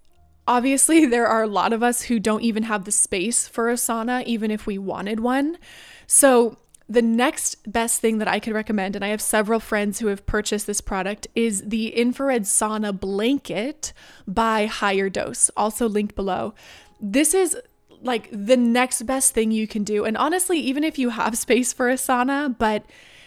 Obviously, 0.46 1.06
there 1.06 1.26
are 1.26 1.42
a 1.42 1.48
lot 1.48 1.72
of 1.72 1.82
us 1.82 2.02
who 2.02 2.18
don't 2.18 2.42
even 2.42 2.64
have 2.64 2.84
the 2.84 2.92
space 2.92 3.48
for 3.48 3.70
a 3.70 3.74
sauna, 3.74 4.24
even 4.24 4.50
if 4.50 4.66
we 4.66 4.78
wanted 4.78 5.20
one. 5.20 5.58
So, 6.06 6.56
the 6.88 7.02
next 7.02 7.70
best 7.70 8.00
thing 8.00 8.18
that 8.18 8.26
I 8.26 8.40
could 8.40 8.52
recommend, 8.52 8.96
and 8.96 9.04
I 9.04 9.08
have 9.08 9.20
several 9.20 9.60
friends 9.60 10.00
who 10.00 10.08
have 10.08 10.26
purchased 10.26 10.66
this 10.66 10.80
product, 10.80 11.28
is 11.36 11.62
the 11.64 11.94
infrared 11.94 12.42
sauna 12.42 12.98
blanket 12.98 13.92
by 14.26 14.66
Higher 14.66 15.08
Dose, 15.08 15.50
also 15.56 15.88
linked 15.88 16.16
below. 16.16 16.52
This 17.00 17.32
is 17.32 17.56
like 18.02 18.28
the 18.32 18.56
next 18.56 19.02
best 19.02 19.34
thing 19.34 19.52
you 19.52 19.68
can 19.68 19.84
do. 19.84 20.04
And 20.04 20.16
honestly, 20.16 20.58
even 20.58 20.82
if 20.82 20.98
you 20.98 21.10
have 21.10 21.38
space 21.38 21.72
for 21.72 21.88
a 21.88 21.94
sauna, 21.94 22.56
but 22.58 22.84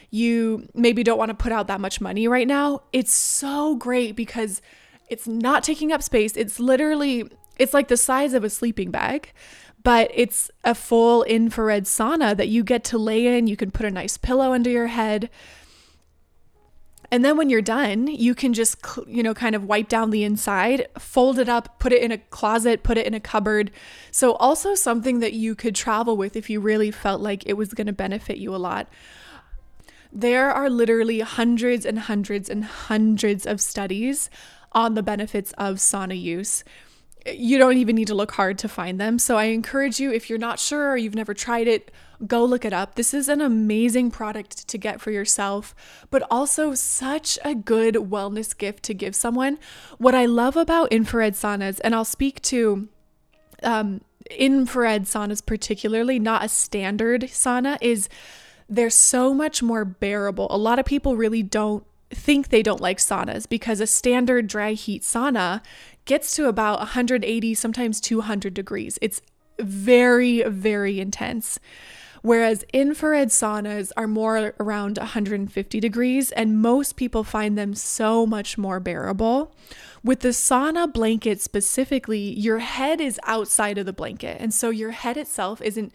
you 0.10 0.68
maybe 0.76 1.02
don't 1.02 1.18
want 1.18 1.30
to 1.30 1.36
put 1.36 1.52
out 1.52 1.68
that 1.68 1.80
much 1.82 2.02
money 2.02 2.28
right 2.28 2.48
now, 2.48 2.82
it's 2.92 3.14
so 3.14 3.76
great 3.76 4.16
because 4.16 4.62
it's 5.10 5.28
not 5.28 5.64
taking 5.64 5.92
up 5.92 6.02
space. 6.02 6.36
It's 6.36 6.60
literally, 6.60 7.30
it's 7.58 7.74
like 7.74 7.88
the 7.88 7.98
size 7.98 8.34
of 8.34 8.44
a 8.44 8.50
sleeping 8.50 8.92
bag, 8.92 9.32
but 9.84 10.10
it's 10.14 10.50
a 10.64 10.74
full 10.74 11.24
infrared 11.24 11.86
sauna 11.86 12.36
that 12.38 12.48
you 12.48 12.64
get 12.64 12.84
to 12.86 12.98
lay 12.98 13.38
in. 13.38 13.48
You 13.48 13.58
can 13.58 13.72
put 13.72 13.86
a 13.86 13.92
nice 13.92 14.18
pillow 14.18 14.54
under 14.54 14.70
your 14.70 14.88
head. 14.88 15.30
And 17.12 17.24
then 17.24 17.38
when 17.38 17.50
you're 17.50 17.62
done, 17.62 18.08
you 18.08 18.34
can 18.34 18.54
just, 18.54 18.78
you 19.06 19.22
know, 19.22 19.36
kind 19.36 19.56
of 19.56 19.66
wipe 19.66 19.88
down 19.88 20.10
the 20.10 20.24
inside, 20.24 20.88
fold 20.98 21.38
it 21.38 21.48
up, 21.48 21.78
put 21.78 21.94
it 21.94 22.02
in 22.02 22.12
a 22.12 22.18
closet, 22.18 22.82
put 22.82 22.98
it 22.98 23.06
in 23.06 23.14
a 23.14 23.20
cupboard. 23.20 23.70
So, 24.10 24.34
also 24.34 24.74
something 24.74 25.20
that 25.20 25.34
you 25.34 25.54
could 25.54 25.76
travel 25.76 26.18
with 26.18 26.36
if 26.36 26.50
you 26.50 26.60
really 26.60 26.90
felt 26.90 27.22
like 27.22 27.44
it 27.46 27.54
was 27.54 27.76
going 27.76 27.86
to 27.86 27.94
benefit 27.94 28.38
you 28.40 28.56
a 28.56 28.58
lot. 28.58 28.88
There 30.12 30.52
are 30.52 30.72
literally 30.72 31.20
hundreds 31.20 31.86
and 31.86 32.00
hundreds 32.00 32.50
and 32.50 32.64
hundreds 32.64 33.46
of 33.46 33.62
studies 33.62 34.32
on 34.74 34.94
the 34.94 35.04
benefits 35.04 35.54
of 35.58 35.78
sauna 35.78 36.20
use 36.20 36.64
you 37.26 37.58
don't 37.58 37.78
even 37.78 37.96
need 37.96 38.08
to 38.08 38.16
look 38.16 38.34
hard 38.34 38.58
to 38.60 38.68
find 38.68 39.00
them. 39.00 39.18
So 39.18 39.38
I 39.38 39.46
encourage 39.46 40.00
you, 40.00 40.12
if 40.12 40.30
you're 40.30 40.40
not 40.40 40.60
sure 40.60 40.92
or 40.92 40.98
you've 40.98 41.16
never 41.16 41.34
tried 41.34 41.68
it, 41.68 41.92
go 42.28 42.44
look 42.44 42.66
it 42.66 42.74
up. 42.74 42.96
This 42.96 43.14
is 43.14 43.30
an 43.30 43.42
amazing 43.42 44.12
product 44.12 44.68
to 44.68 44.78
get 44.78 45.00
for 45.00 45.12
yourself, 45.12 45.74
but 46.10 46.24
also 46.30 46.74
such 46.74 47.40
a 47.44 47.56
good 47.56 47.96
wellness 47.96 48.58
gift 48.58 48.84
to 48.84 48.94
give 48.94 49.16
someone. 49.16 49.58
What 49.98 50.16
I 50.16 50.26
love 50.26 50.58
about 50.58 50.92
infrared 50.92 51.34
saunas, 51.34 51.80
and 51.84 51.96
I'll 51.96 52.06
speak 52.06 52.42
to 52.44 52.90
um, 53.62 54.02
infrared 54.30 55.04
saunas 55.04 55.46
particularly, 55.46 56.20
not 56.20 56.44
a 56.44 56.50
standard 56.50 57.24
sauna, 57.24 57.78
is 57.82 58.10
they're 58.68 58.90
so 58.90 59.34
much 59.34 59.62
more 59.64 59.86
bearable. 59.86 60.48
A 60.50 60.58
lot 60.58 60.80
of 60.80 60.86
people 60.86 61.16
really 61.16 61.44
don't 61.44 61.86
think 62.14 62.50
they 62.50 62.64
don't 62.64 62.82
like 62.82 62.98
saunas 62.98 63.48
because 63.48 63.80
a 63.80 63.88
standard 63.88 64.48
dry 64.48 64.74
heat 64.74 65.02
sauna 65.04 65.62
gets 66.06 66.36
to 66.36 66.48
about 66.48 66.80
180, 66.80 67.54
sometimes 67.54 68.02
200 68.02 68.54
degrees. 68.54 69.00
It's 69.02 69.22
very, 69.60 70.44
very 70.44 71.00
intense. 71.00 71.60
Whereas 72.24 72.64
infrared 72.72 73.30
saunas 73.30 73.92
are 73.98 74.08
more 74.08 74.54
around 74.58 74.98
150 74.98 75.80
degrees, 75.82 76.32
and 76.32 76.62
most 76.62 76.96
people 76.96 77.26
find 77.26 77.58
them 77.58 77.74
so 77.74 78.26
much 78.26 78.58
more 78.58 78.80
bearable. 78.80 79.54
With 80.06 80.22
the 80.22 80.30
sauna 80.30 80.92
blanket 80.92 81.42
specifically, 81.42 82.34
your 82.40 82.60
head 82.60 83.02
is 83.02 83.20
outside 83.26 83.78
of 83.78 83.86
the 83.86 83.92
blanket, 83.92 84.38
and 84.40 84.54
so 84.54 84.70
your 84.70 84.92
head 84.92 85.18
itself 85.18 85.62
isn't 85.62 85.92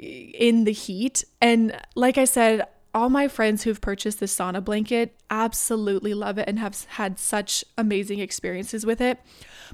eh, 0.00 0.32
in 0.34 0.64
the 0.64 0.72
heat. 0.72 1.24
And 1.40 1.80
like 1.94 2.18
I 2.18 2.24
said, 2.24 2.66
all 2.94 3.08
my 3.08 3.28
friends 3.28 3.62
who've 3.62 3.80
purchased 3.80 4.20
the 4.20 4.26
sauna 4.26 4.62
blanket 4.62 5.16
absolutely 5.30 6.14
love 6.14 6.38
it 6.38 6.48
and 6.48 6.58
have 6.58 6.84
had 6.90 7.18
such 7.18 7.64
amazing 7.78 8.18
experiences 8.18 8.84
with 8.84 9.00
it. 9.00 9.18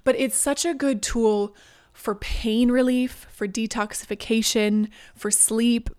But 0.04 0.16
it's 0.16 0.36
such 0.36 0.64
a 0.64 0.74
good 0.74 1.02
tool 1.02 1.54
for 1.92 2.14
pain 2.14 2.70
relief, 2.70 3.26
for 3.30 3.48
detoxification, 3.48 4.88
for 5.16 5.30
sleep, 5.30 5.90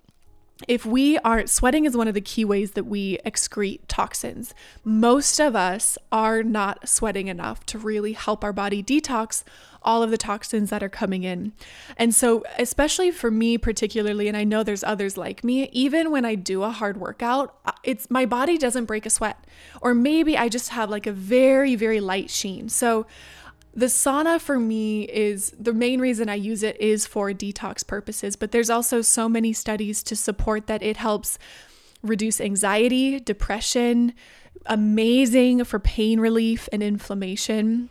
if 0.68 0.86
we 0.86 1.18
aren't 1.20 1.50
sweating 1.50 1.86
is 1.86 1.96
one 1.96 2.08
of 2.08 2.14
the 2.14 2.22
key 2.22 2.44
ways 2.44 2.72
that 2.72 2.86
we 2.86 3.18
excrete 3.26 3.82
toxins. 3.88 4.54
Most 4.84 5.40
of 5.40 5.56
us 5.56 5.98
are 6.12 6.44
not 6.44 6.90
sweating 6.90 7.28
enough 7.28 7.66
to 7.68 7.78
really 7.78 8.14
help 8.14 8.44
our 8.44 8.52
body 8.52 8.84
detox 8.84 9.44
all 9.82 10.04
of 10.04 10.12
the 10.12 10.18
toxins 10.18 10.70
that 10.70 10.84
are 10.84 10.90
coming 10.90 11.24
in. 11.24 11.54
And 11.96 12.14
so, 12.14 12.44
especially 12.58 13.12
for 13.12 13.32
me 13.32 13.58
particularly 13.58 14.28
and 14.28 14.36
I 14.36 14.44
know 14.44 14.62
there's 14.62 14.84
others 14.84 15.18
like 15.18 15.44
me, 15.44 15.70
even 15.72 16.12
when 16.12 16.26
I 16.26 16.36
do 16.36 16.64
a 16.64 16.72
hard 16.72 16.98
workout, 16.98 17.56
uh, 17.66 17.72
it's 17.84 18.10
my 18.10 18.26
body 18.26 18.58
doesn't 18.58 18.86
break 18.86 19.06
a 19.06 19.10
sweat 19.10 19.46
or 19.82 19.94
maybe 19.94 20.38
I 20.38 20.50
just 20.50 20.70
have 20.70 20.90
like 20.90 21.08
a 21.08 21.14
very 21.14 21.76
very 21.76 22.02
light 22.02 22.30
sheen. 22.30 22.68
So, 22.68 23.06
the 23.74 23.86
sauna 23.86 24.40
for 24.40 24.60
me 24.60 25.04
is 25.04 25.54
the 25.60 25.74
main 25.74 26.02
reason 26.02 26.30
I 26.30 26.36
use 26.36 26.64
it 26.64 26.80
is 26.82 27.06
for 27.06 27.32
detox 27.32 27.86
purposes, 27.86 28.36
but 28.36 28.52
there's 28.52 28.70
also 28.70 29.02
so 29.02 29.30
many 29.30 29.54
studies 29.54 30.04
to 30.04 30.16
support 30.16 30.68
that 30.68 30.82
it 30.82 30.98
helps 30.98 31.38
reduce 32.02 32.42
anxiety, 32.42 33.20
depression, 33.20 34.14
amazing 34.66 35.64
for 35.64 35.80
pain 35.80 36.20
relief 36.20 36.68
and 36.72 36.82
inflammation 36.84 37.90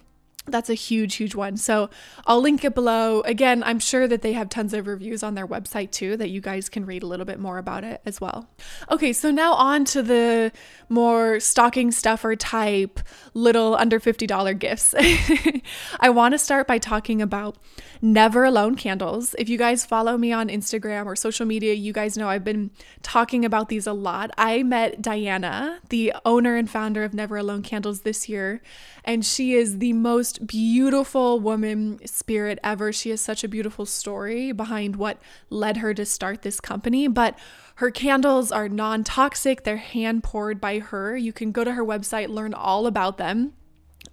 that's 0.50 0.70
a 0.70 0.74
huge, 0.74 1.16
huge 1.16 1.34
one. 1.34 1.56
So 1.56 1.90
I'll 2.26 2.40
link 2.40 2.64
it 2.64 2.74
below. 2.74 3.20
Again, 3.22 3.62
I'm 3.64 3.78
sure 3.78 4.08
that 4.08 4.22
they 4.22 4.32
have 4.32 4.48
tons 4.48 4.74
of 4.74 4.86
reviews 4.86 5.22
on 5.22 5.34
their 5.34 5.46
website 5.46 5.90
too 5.90 6.16
that 6.16 6.30
you 6.30 6.40
guys 6.40 6.68
can 6.68 6.86
read 6.86 7.02
a 7.02 7.06
little 7.06 7.26
bit 7.26 7.38
more 7.38 7.58
about 7.58 7.84
it 7.84 8.00
as 8.06 8.20
well. 8.20 8.48
Okay, 8.90 9.12
so 9.12 9.30
now 9.30 9.54
on 9.54 9.84
to 9.86 10.02
the 10.02 10.52
more 10.88 11.40
stocking 11.40 11.90
stuffer 11.90 12.34
type 12.36 13.00
little 13.34 13.74
under 13.76 14.00
$50 14.00 14.58
gifts. 14.58 14.94
I 16.00 16.10
want 16.10 16.32
to 16.32 16.38
start 16.38 16.66
by 16.66 16.78
talking 16.78 17.20
about 17.22 17.56
Never 18.00 18.44
Alone 18.44 18.76
candles. 18.76 19.34
If 19.38 19.48
you 19.48 19.58
guys 19.58 19.84
follow 19.84 20.16
me 20.16 20.32
on 20.32 20.48
Instagram 20.48 21.06
or 21.06 21.16
social 21.16 21.46
media, 21.46 21.74
you 21.74 21.92
guys 21.92 22.16
know 22.16 22.28
I've 22.28 22.44
been 22.44 22.70
talking 23.02 23.44
about 23.44 23.68
these 23.68 23.86
a 23.86 23.92
lot. 23.92 24.30
I 24.38 24.62
met 24.62 25.02
Diana, 25.02 25.80
the 25.88 26.14
owner 26.24 26.56
and 26.56 26.70
founder 26.70 27.04
of 27.04 27.12
Never 27.12 27.36
Alone 27.36 27.62
Candles, 27.62 28.02
this 28.02 28.28
year, 28.28 28.60
and 29.08 29.24
she 29.24 29.54
is 29.54 29.78
the 29.78 29.94
most 29.94 30.46
beautiful 30.46 31.40
woman 31.40 31.98
spirit 32.06 32.58
ever. 32.62 32.92
She 32.92 33.08
has 33.08 33.22
such 33.22 33.42
a 33.42 33.48
beautiful 33.48 33.86
story 33.86 34.52
behind 34.52 34.96
what 34.96 35.18
led 35.48 35.78
her 35.78 35.94
to 35.94 36.04
start 36.04 36.42
this 36.42 36.60
company, 36.60 37.08
but 37.08 37.38
her 37.76 37.90
candles 37.90 38.52
are 38.52 38.68
non 38.68 39.04
toxic, 39.04 39.64
they're 39.64 39.78
hand 39.78 40.24
poured 40.24 40.60
by 40.60 40.80
her. 40.80 41.16
You 41.16 41.32
can 41.32 41.52
go 41.52 41.64
to 41.64 41.72
her 41.72 41.82
website, 41.82 42.28
learn 42.28 42.52
all 42.52 42.86
about 42.86 43.16
them. 43.16 43.54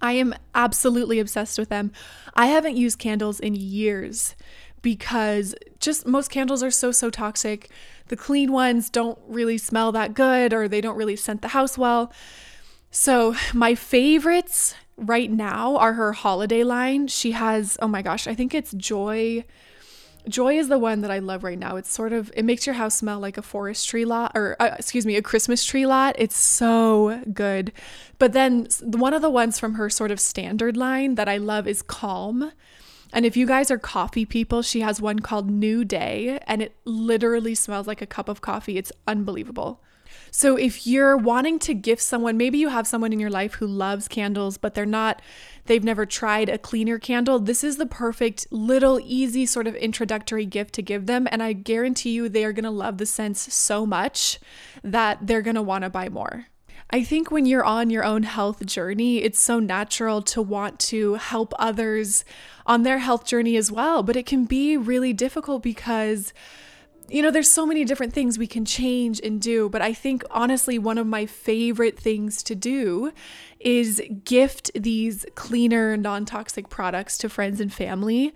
I 0.00 0.12
am 0.12 0.34
absolutely 0.54 1.20
obsessed 1.20 1.58
with 1.58 1.68
them. 1.68 1.92
I 2.32 2.46
haven't 2.46 2.78
used 2.78 2.98
candles 2.98 3.38
in 3.38 3.54
years 3.54 4.34
because 4.80 5.54
just 5.78 6.06
most 6.06 6.30
candles 6.30 6.62
are 6.62 6.70
so, 6.70 6.90
so 6.90 7.10
toxic. 7.10 7.68
The 8.08 8.16
clean 8.16 8.50
ones 8.50 8.88
don't 8.88 9.18
really 9.28 9.58
smell 9.58 9.92
that 9.92 10.14
good 10.14 10.54
or 10.54 10.68
they 10.68 10.80
don't 10.80 10.96
really 10.96 11.16
scent 11.16 11.42
the 11.42 11.48
house 11.48 11.76
well. 11.76 12.10
So, 12.90 13.34
my 13.52 13.74
favorites 13.74 14.74
right 14.96 15.30
now 15.30 15.76
are 15.76 15.92
her 15.94 16.12
holiday 16.12 16.64
line. 16.64 17.08
She 17.08 17.32
has, 17.32 17.76
oh 17.82 17.88
my 17.88 18.02
gosh, 18.02 18.26
I 18.26 18.34
think 18.34 18.54
it's 18.54 18.72
Joy. 18.72 19.44
Joy 20.28 20.58
is 20.58 20.68
the 20.68 20.78
one 20.78 21.02
that 21.02 21.10
I 21.10 21.20
love 21.20 21.44
right 21.44 21.58
now. 21.58 21.76
It's 21.76 21.92
sort 21.92 22.12
of, 22.12 22.32
it 22.34 22.44
makes 22.44 22.66
your 22.66 22.74
house 22.74 22.96
smell 22.96 23.20
like 23.20 23.38
a 23.38 23.42
forest 23.42 23.88
tree 23.88 24.04
lot, 24.04 24.32
or 24.34 24.56
uh, 24.58 24.74
excuse 24.76 25.06
me, 25.06 25.14
a 25.16 25.22
Christmas 25.22 25.64
tree 25.64 25.86
lot. 25.86 26.16
It's 26.18 26.36
so 26.36 27.22
good. 27.32 27.72
But 28.18 28.32
then 28.32 28.66
one 28.82 29.14
of 29.14 29.22
the 29.22 29.30
ones 29.30 29.58
from 29.58 29.74
her 29.74 29.88
sort 29.88 30.10
of 30.10 30.18
standard 30.18 30.76
line 30.76 31.14
that 31.14 31.28
I 31.28 31.36
love 31.36 31.68
is 31.68 31.80
Calm. 31.82 32.50
And 33.12 33.24
if 33.24 33.36
you 33.36 33.46
guys 33.46 33.70
are 33.70 33.78
coffee 33.78 34.24
people, 34.24 34.62
she 34.62 34.80
has 34.80 35.00
one 35.00 35.20
called 35.20 35.48
New 35.48 35.84
Day, 35.84 36.40
and 36.46 36.60
it 36.60 36.74
literally 36.84 37.54
smells 37.54 37.86
like 37.86 38.02
a 38.02 38.06
cup 38.06 38.28
of 38.28 38.40
coffee. 38.40 38.78
It's 38.78 38.92
unbelievable. 39.06 39.80
So 40.36 40.56
if 40.56 40.86
you're 40.86 41.16
wanting 41.16 41.58
to 41.60 41.72
gift 41.72 42.02
someone, 42.02 42.36
maybe 42.36 42.58
you 42.58 42.68
have 42.68 42.86
someone 42.86 43.10
in 43.10 43.18
your 43.18 43.30
life 43.30 43.54
who 43.54 43.66
loves 43.66 44.06
candles, 44.06 44.58
but 44.58 44.74
they're 44.74 44.84
not, 44.84 45.22
they've 45.64 45.82
never 45.82 46.04
tried 46.04 46.50
a 46.50 46.58
cleaner 46.58 46.98
candle, 46.98 47.38
this 47.38 47.64
is 47.64 47.78
the 47.78 47.86
perfect 47.86 48.46
little 48.50 49.00
easy 49.02 49.46
sort 49.46 49.66
of 49.66 49.74
introductory 49.76 50.44
gift 50.44 50.74
to 50.74 50.82
give 50.82 51.06
them. 51.06 51.26
And 51.30 51.42
I 51.42 51.54
guarantee 51.54 52.10
you 52.10 52.28
they 52.28 52.44
are 52.44 52.52
going 52.52 52.64
to 52.64 52.70
love 52.70 52.98
the 52.98 53.06
scents 53.06 53.54
so 53.54 53.86
much 53.86 54.38
that 54.84 55.26
they're 55.26 55.40
going 55.40 55.54
to 55.54 55.62
want 55.62 55.84
to 55.84 55.88
buy 55.88 56.10
more. 56.10 56.48
I 56.90 57.02
think 57.02 57.30
when 57.30 57.46
you're 57.46 57.64
on 57.64 57.88
your 57.88 58.04
own 58.04 58.24
health 58.24 58.66
journey, 58.66 59.22
it's 59.22 59.40
so 59.40 59.58
natural 59.58 60.20
to 60.20 60.42
want 60.42 60.78
to 60.80 61.14
help 61.14 61.54
others 61.58 62.26
on 62.66 62.82
their 62.82 62.98
health 62.98 63.24
journey 63.24 63.56
as 63.56 63.72
well. 63.72 64.02
But 64.02 64.16
it 64.16 64.26
can 64.26 64.44
be 64.44 64.76
really 64.76 65.14
difficult 65.14 65.62
because 65.62 66.34
you 67.08 67.22
know, 67.22 67.30
there's 67.30 67.50
so 67.50 67.66
many 67.66 67.84
different 67.84 68.12
things 68.12 68.38
we 68.38 68.46
can 68.46 68.64
change 68.64 69.20
and 69.22 69.40
do, 69.40 69.68
but 69.68 69.80
I 69.82 69.92
think 69.92 70.24
honestly, 70.30 70.78
one 70.78 70.98
of 70.98 71.06
my 71.06 71.26
favorite 71.26 71.98
things 71.98 72.42
to 72.44 72.54
do 72.54 73.12
is 73.60 74.02
gift 74.24 74.70
these 74.74 75.24
cleaner, 75.34 75.96
non 75.96 76.24
toxic 76.24 76.68
products 76.68 77.16
to 77.18 77.28
friends 77.28 77.60
and 77.60 77.72
family 77.72 78.34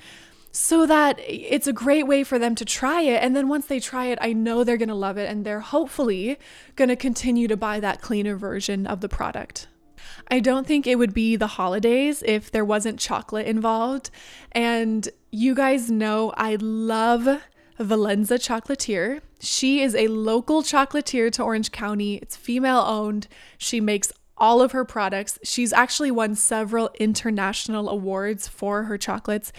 so 0.53 0.85
that 0.87 1.19
it's 1.21 1.67
a 1.67 1.73
great 1.73 2.07
way 2.07 2.25
for 2.25 2.39
them 2.39 2.55
to 2.57 2.65
try 2.65 3.03
it. 3.03 3.23
And 3.23 3.37
then 3.37 3.49
once 3.49 3.67
they 3.67 3.81
try 3.81 4.07
it, 4.07 4.19
I 4.21 4.33
know 4.33 4.65
they're 4.65 4.77
going 4.77 4.89
to 4.89 4.95
love 4.95 5.17
it 5.17 5.31
and 5.31 5.45
they're 5.45 5.61
hopefully 5.61 6.39
going 6.77 6.89
to 6.89 6.97
continue 6.97 7.49
to 7.49 7.57
buy 7.57 7.81
that 7.81 8.01
cleaner 8.01 8.37
version 8.37 8.87
of 8.87 9.01
the 9.01 9.09
product. 9.09 9.69
I 10.29 10.41
don't 10.41 10.67
think 10.67 10.87
it 10.87 10.97
would 10.97 11.15
be 11.15 11.37
the 11.37 11.47
holidays 11.47 12.23
if 12.27 12.51
there 12.51 12.65
wasn't 12.65 12.99
chocolate 12.99 13.47
involved. 13.47 14.11
And 14.53 15.09
you 15.31 15.55
guys 15.55 15.91
know 15.91 16.33
I 16.37 16.57
love 16.61 17.41
Valenza 17.81 18.39
Chocolatier. 18.39 19.21
She 19.41 19.81
is 19.81 19.95
a 19.95 20.09
local 20.09 20.63
chocolatier 20.63 21.33
to 21.33 21.43
Orange 21.43 21.73
County. 21.73 22.17
It's 22.17 22.37
female 22.37 22.85
owned. 22.87 23.27
She 23.57 23.81
makes 23.81 24.13
all 24.37 24.61
of 24.61 24.73
her 24.73 24.85
products. 24.85 25.39
She's 25.43 25.73
actually 25.73 26.11
won 26.11 26.35
several 26.35 26.91
international 26.99 27.89
awards 27.89 28.49
for 28.49 28.85
her 28.85 28.99
chocolates. 28.99 29.53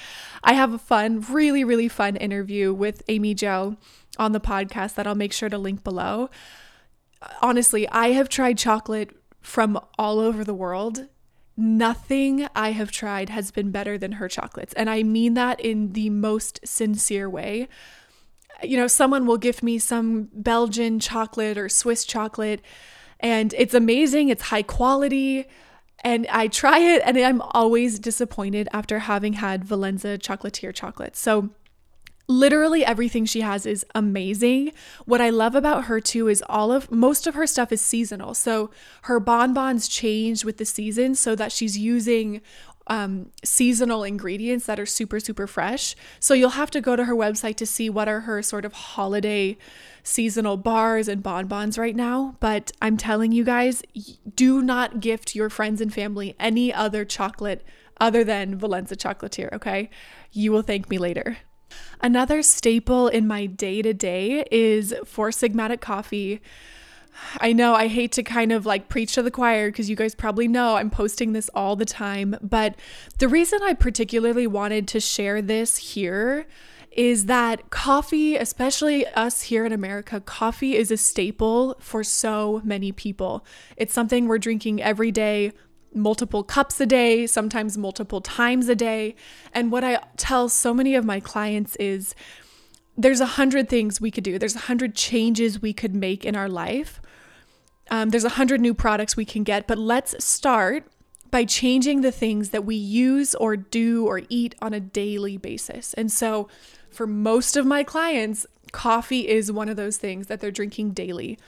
I 0.44 0.54
have 0.54 0.74
a 0.74 0.78
fun, 0.78 1.22
really, 1.22 1.64
really 1.64 1.88
fun 1.88 2.16
interview 2.16 2.74
with 2.74 3.02
Amy 3.08 3.34
Joe 3.34 3.78
on 4.18 4.34
the 4.34 4.40
podcast 4.40 4.96
that 4.96 5.08
I'll 5.08 5.16
make 5.16 5.34
sure 5.34 5.50
to 5.50 5.58
link 5.58 5.84
below. 5.84 6.30
Honestly, 7.42 7.88
I 7.90 8.12
have 8.12 8.30
tried 8.30 8.58
chocolate 8.58 9.16
from 9.42 9.80
all 9.98 10.20
over 10.20 10.44
the 10.44 10.54
world. 10.54 11.08
Nothing 11.58 12.48
I 12.56 12.72
have 12.72 12.92
tried 12.92 13.30
has 13.30 13.52
been 13.52 13.72
better 13.72 13.98
than 13.98 14.14
her 14.14 14.28
chocolates. 14.28 14.74
And 14.74 14.90
I 14.90 15.04
mean 15.04 15.34
that 15.36 15.60
in 15.60 15.94
the 15.94 16.10
most 16.10 16.60
sincere 16.64 17.30
way 17.30 17.68
you 18.64 18.78
know, 18.78 18.88
someone 18.88 19.26
will 19.26 19.38
give 19.38 19.64
me 19.64 19.80
some 19.80 20.30
Belgian 20.34 21.00
chocolate 21.00 21.58
or 21.58 21.70
Swiss 21.70 22.06
chocolate 22.06 22.62
And 23.22 23.54
it's 23.58 23.74
amazing, 23.74 24.30
it's 24.30 24.44
high 24.44 24.64
quality. 24.64 25.48
And 26.04 26.26
I 26.32 26.48
try 26.48 26.80
it 26.80 27.02
and 27.06 27.18
I'm 27.18 27.42
always 27.42 28.00
disappointed 28.00 28.68
after 28.74 29.00
having 29.00 29.34
had 29.34 29.64
Valenza 29.64 30.18
chocolatier 30.18 30.74
chocolate. 30.74 31.16
So 31.16 31.52
literally 32.28 32.84
everything 32.84 33.26
she 33.26 33.42
has 33.42 33.66
is 33.66 33.86
amazing. 33.94 34.72
What 35.06 35.22
I 35.22 35.30
love 35.30 35.54
about 35.54 35.86
her 35.86 36.00
too 36.00 36.28
is 36.28 36.44
all 36.50 36.72
of 36.72 36.90
most 36.90 37.28
of 37.28 37.36
her 37.36 37.46
stuff 37.46 37.72
is 37.72 37.82
seasonal. 37.82 38.34
So 38.34 38.72
her 39.04 39.20
bonbons 39.20 39.88
change 39.88 40.44
with 40.44 40.58
the 40.58 40.66
season 40.66 41.14
so 41.14 41.36
that 41.36 41.52
she's 41.52 41.78
using 41.78 42.42
um, 42.92 43.32
seasonal 43.42 44.04
ingredients 44.04 44.66
that 44.66 44.78
are 44.78 44.86
super, 44.86 45.22
super 45.22 45.48
fresh. 45.48 45.96
So 46.20 46.34
you'll 46.34 46.50
have 46.50 46.70
to 46.72 46.82
go 46.82 46.98
to 46.98 47.06
her 47.06 47.16
website 47.16 47.56
to 47.56 47.66
see 47.66 47.90
what 47.90 48.10
are 48.10 48.20
her 48.22 48.44
sort 48.44 48.66
of 48.66 48.74
holiday 48.74 49.58
seasonal 50.04 50.58
bars 50.58 51.08
and 51.08 51.24
bonbons 51.24 51.78
right 51.78 51.96
now. 51.96 52.36
But 52.42 52.74
I'm 52.82 52.98
telling 52.98 53.32
you 53.32 53.46
guys, 53.46 53.82
do 54.36 54.62
not 54.62 55.00
gift 55.00 55.36
your 55.36 55.50
friends 55.50 55.80
and 55.80 55.94
family 55.94 56.36
any 56.38 56.74
other 56.74 57.06
chocolate 57.06 57.66
other 58.02 58.26
than 58.26 58.60
Valenza 58.60 58.98
Chocolatier, 58.98 59.54
okay? 59.54 59.90
You 60.34 60.52
will 60.52 60.64
thank 60.64 60.90
me 60.90 60.98
later. 60.98 61.38
Another 62.02 62.44
staple 62.44 63.08
in 63.08 63.26
my 63.26 63.46
day 63.46 63.82
to 63.82 63.94
day 63.94 64.44
is 64.52 64.94
Four 65.06 65.30
Sigmatic 65.30 65.80
coffee. 65.80 66.42
I 67.40 67.54
know 67.54 67.74
I 67.74 67.88
hate 67.88 68.12
to 68.14 68.24
kind 68.24 68.52
of 68.52 68.66
like 68.66 68.90
preach 68.90 69.14
to 69.14 69.24
the 69.24 69.32
choir 69.32 69.70
because 69.70 69.90
you 69.90 69.96
guys 69.96 70.16
probably 70.16 70.48
know 70.48 70.76
I'm 70.76 70.90
posting 70.90 71.34
this 71.34 71.50
all 71.54 71.76
the 71.76 71.86
time, 71.86 72.36
but 72.42 72.76
the 73.20 73.28
reason 73.28 73.60
I 73.64 73.74
particularly 73.74 74.48
wanted 74.48 74.88
to 74.90 75.00
share 75.00 75.42
this 75.42 75.78
here 75.78 76.46
is 76.92 77.28
that 77.28 77.70
coffee, 77.70 78.36
especially 78.36 79.08
us 79.08 79.44
here 79.44 79.66
in 79.66 79.72
America, 79.72 80.20
coffee 80.20 80.76
is 80.76 80.92
a 80.92 80.98
staple 80.98 81.78
for 81.80 82.04
so 82.04 82.62
many 82.66 82.92
people. 82.92 83.46
It's 83.78 83.94
something 83.94 84.28
we're 84.28 84.38
drinking 84.38 84.82
every 84.82 85.12
day, 85.12 85.54
multiple 85.94 86.44
cups 86.44 86.82
a 86.82 86.86
day, 86.86 87.28
sometimes 87.28 87.78
multiple 87.78 88.20
times 88.20 88.68
a 88.68 88.76
day. 88.76 89.16
And 89.54 89.72
what 89.72 89.84
I 89.84 90.00
tell 90.18 90.50
so 90.50 90.74
many 90.74 90.96
of 90.96 91.06
my 91.06 91.20
clients 91.22 91.76
is 91.78 92.14
there's 92.98 93.22
a 93.22 93.26
hundred 93.26 93.70
things 93.70 94.02
we 94.02 94.12
could 94.12 94.24
do, 94.24 94.38
there's 94.38 94.56
a 94.56 94.60
hundred 94.60 94.96
changes 94.96 95.62
we 95.62 95.74
could 95.74 95.96
make 95.96 96.26
in 96.26 96.36
our 96.36 96.50
life. 96.50 97.02
Um, 97.90 98.10
there's 98.10 98.24
a 98.24 98.30
hundred 98.30 98.62
new 98.62 98.74
products 98.74 99.18
we 99.18 99.26
can 99.26 99.44
get, 99.44 99.68
but 99.68 99.78
let's 99.78 100.24
start 100.24 100.86
by 101.30 101.46
changing 101.46 102.02
the 102.02 102.12
things 102.12 102.50
that 102.50 102.66
we 102.66 102.76
use 102.76 103.34
or 103.36 103.56
do 103.56 104.06
or 104.06 104.22
eat 104.30 104.54
on 104.62 104.74
a 104.74 104.80
daily 104.80 105.38
basis. 105.38 105.94
And 105.94 106.12
so, 106.12 106.48
for 106.92 107.08
most 107.08 107.56
of 107.56 107.66
my 107.66 107.84
clients, 107.84 108.46
coffee 108.74 109.28
is 109.28 109.52
one 109.52 109.70
of 109.70 109.78
those 109.78 109.98
things 109.98 110.28
that 110.28 110.42
they're 110.42 110.52
drinking 110.52 110.92
daily. 110.92 111.40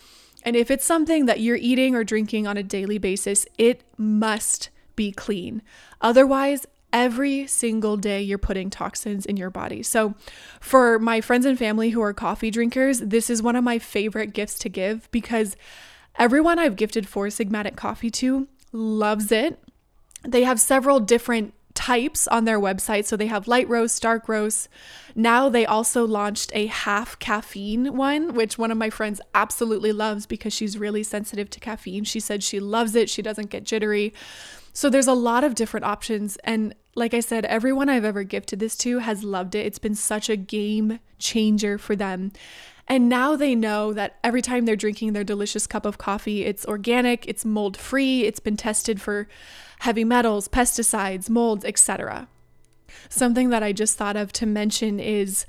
And 0.44 0.56
if 0.56 0.72
it's 0.72 0.86
something 0.86 1.26
that 1.26 1.40
you're 1.40 1.58
eating 1.58 1.96
or 1.96 2.04
drinking 2.04 2.48
on 2.48 2.58
a 2.58 2.64
daily 2.64 2.98
basis, 2.98 3.46
it 3.58 3.84
must 3.98 4.70
be 4.96 5.12
clean. 5.12 5.62
Otherwise, 6.02 6.66
every 6.94 7.48
single 7.48 7.98
day 7.98 8.22
you're 8.22 8.38
putting 8.38 8.70
toxins 8.70 9.26
in 9.26 9.36
your 9.36 9.50
body. 9.50 9.84
So, 9.84 10.14
for 10.62 11.00
my 11.00 11.20
friends 11.20 11.46
and 11.46 11.60
family 11.60 11.90
who 11.90 12.02
are 12.02 12.14
coffee 12.14 12.52
drinkers, 12.52 13.00
this 13.00 13.30
is 13.30 13.42
one 13.42 13.56
of 13.56 13.64
my 13.64 13.80
favorite 13.80 14.34
gifts 14.34 14.58
to 14.60 14.70
give 14.70 15.12
because 15.12 15.58
everyone 16.18 16.60
I've 16.60 16.76
gifted 16.76 17.08
Four 17.08 17.28
Sigmatic 17.28 17.76
coffee 17.76 18.12
to 18.12 18.48
loves 18.72 19.32
it. 19.32 19.60
They 20.26 20.44
have 20.44 20.60
several 20.60 21.00
different 21.00 21.54
types 21.74 22.28
on 22.28 22.46
their 22.46 22.60
website. 22.60 23.06
So 23.06 23.18
they 23.18 23.28
have 23.28 23.48
light 23.48 23.68
roast, 23.68 24.02
dark 24.02 24.30
roast. 24.30 24.70
Now 25.16 25.50
they 25.50 25.66
also 25.66 26.06
launched 26.06 26.52
a 26.54 26.68
half 26.68 27.18
caffeine 27.20 27.98
one, 27.98 28.34
which 28.34 28.58
one 28.58 28.72
of 28.72 28.78
my 28.78 28.90
friends 28.90 29.20
absolutely 29.34 29.92
loves 29.92 30.26
because 30.26 30.54
she's 30.54 30.78
really 30.78 31.04
sensitive 31.04 31.50
to 31.52 31.60
caffeine. 31.60 32.04
She 32.04 32.20
said 32.20 32.44
she 32.44 32.60
loves 32.60 32.96
it, 32.96 33.10
she 33.10 33.22
doesn't 33.22 33.50
get 33.50 33.64
jittery. 33.64 34.14
So 34.74 34.90
there's 34.90 35.08
a 35.08 35.14
lot 35.14 35.44
of 35.44 35.56
different 35.56 35.86
options. 35.86 36.38
And 36.44 36.76
like 36.96 37.14
I 37.14 37.20
said, 37.20 37.46
everyone 37.46 37.90
I've 37.90 38.06
ever 38.06 38.24
gifted 38.24 38.60
this 38.60 38.76
to 38.78 39.00
has 39.00 39.24
loved 39.24 39.56
it. 39.56 39.66
It's 39.66 39.80
been 39.80 39.96
such 39.96 40.30
a 40.30 40.36
game 40.36 41.00
changer 41.20 41.78
for 41.78 41.96
them. 41.96 42.32
And 42.88 43.08
now 43.08 43.36
they 43.36 43.56
know 43.56 43.94
that 43.94 44.18
every 44.24 44.42
time 44.42 44.66
they're 44.66 44.76
drinking 44.76 45.14
their 45.14 45.24
delicious 45.24 45.68
cup 45.68 45.86
of 45.86 45.98
coffee, 45.98 46.44
it's 46.44 46.66
organic, 46.66 47.26
it's 47.28 47.46
mold 47.46 47.78
free, 47.78 48.24
it's 48.24 48.42
been 48.42 48.58
tested 48.58 49.00
for 49.00 49.28
heavy 49.80 50.04
metals, 50.04 50.48
pesticides, 50.48 51.30
molds, 51.30 51.64
etc. 51.64 52.28
Something 53.10 53.50
that 53.50 53.64
I 53.64 53.72
just 53.72 53.98
thought 53.98 54.18
of 54.18 54.34
to 54.34 54.46
mention 54.46 55.00
is 55.00 55.46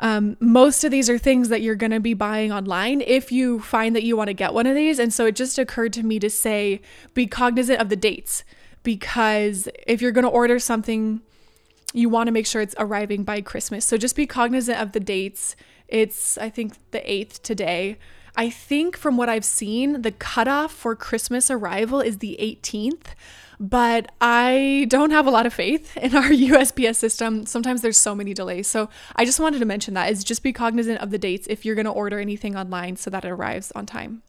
um, 0.00 0.36
most 0.38 0.84
of 0.84 0.92
these 0.92 1.10
are 1.10 1.18
things 1.18 1.48
that 1.48 1.62
you're 1.62 1.74
going 1.74 1.90
to 1.90 2.00
be 2.00 2.14
buying 2.14 2.52
online 2.52 3.00
if 3.00 3.32
you 3.32 3.58
find 3.60 3.96
that 3.96 4.04
you 4.04 4.16
want 4.16 4.28
to 4.28 4.34
get 4.34 4.54
one 4.54 4.66
of 4.66 4.76
these. 4.76 4.98
And 4.98 5.12
so 5.12 5.26
it 5.26 5.34
just 5.34 5.58
occurred 5.58 5.92
to 5.94 6.04
me 6.04 6.20
to 6.20 6.30
say 6.30 6.80
be 7.14 7.26
cognizant 7.26 7.80
of 7.80 7.88
the 7.88 7.96
dates 7.96 8.44
because 8.88 9.68
if 9.86 10.00
you're 10.00 10.12
going 10.12 10.24
to 10.24 10.30
order 10.30 10.58
something, 10.58 11.20
you 11.92 12.08
want 12.08 12.26
to 12.28 12.32
make 12.32 12.46
sure 12.46 12.62
it's 12.62 12.74
arriving 12.78 13.22
by 13.22 13.42
Christmas. 13.42 13.84
So 13.84 13.98
just 13.98 14.16
be 14.16 14.26
cognizant 14.26 14.80
of 14.80 14.92
the 14.92 14.98
dates. 14.98 15.56
It's, 15.88 16.38
I 16.38 16.48
think, 16.48 16.72
the 16.92 17.00
8th 17.00 17.42
today. 17.42 17.98
I 18.34 18.48
think 18.48 18.96
from 18.96 19.18
what 19.18 19.28
I've 19.28 19.44
seen, 19.44 20.00
the 20.00 20.10
cutoff 20.10 20.72
for 20.72 20.96
Christmas 20.96 21.50
arrival 21.50 22.00
is 22.00 22.18
the 22.18 22.38
18th 22.40 23.14
but 23.60 24.12
I 24.20 24.86
don't 24.88 25.10
have 25.10 25.26
a 25.26 25.32
lot 25.32 25.44
of 25.44 25.52
faith 25.52 25.96
in 25.96 26.14
our 26.14 26.30
USPS 26.30 26.94
system. 26.94 27.44
Sometimes 27.44 27.82
there's 27.82 27.96
so 27.96 28.14
many 28.14 28.32
delays. 28.32 28.68
So 28.68 28.88
I 29.16 29.24
just 29.24 29.40
wanted 29.40 29.58
to 29.58 29.64
mention 29.64 29.94
that 29.94 30.12
is 30.12 30.22
just 30.22 30.44
be 30.44 30.52
cognizant 30.52 31.00
of 31.00 31.10
the 31.10 31.18
dates 31.18 31.48
if 31.50 31.64
you're 31.64 31.74
going 31.74 31.84
to 31.84 31.90
order 31.90 32.20
anything 32.20 32.56
online 32.56 32.94
so 32.94 33.10
that 33.10 33.24
it 33.24 33.30
arrives 33.30 33.72
on 33.72 33.84
time. 33.84 34.22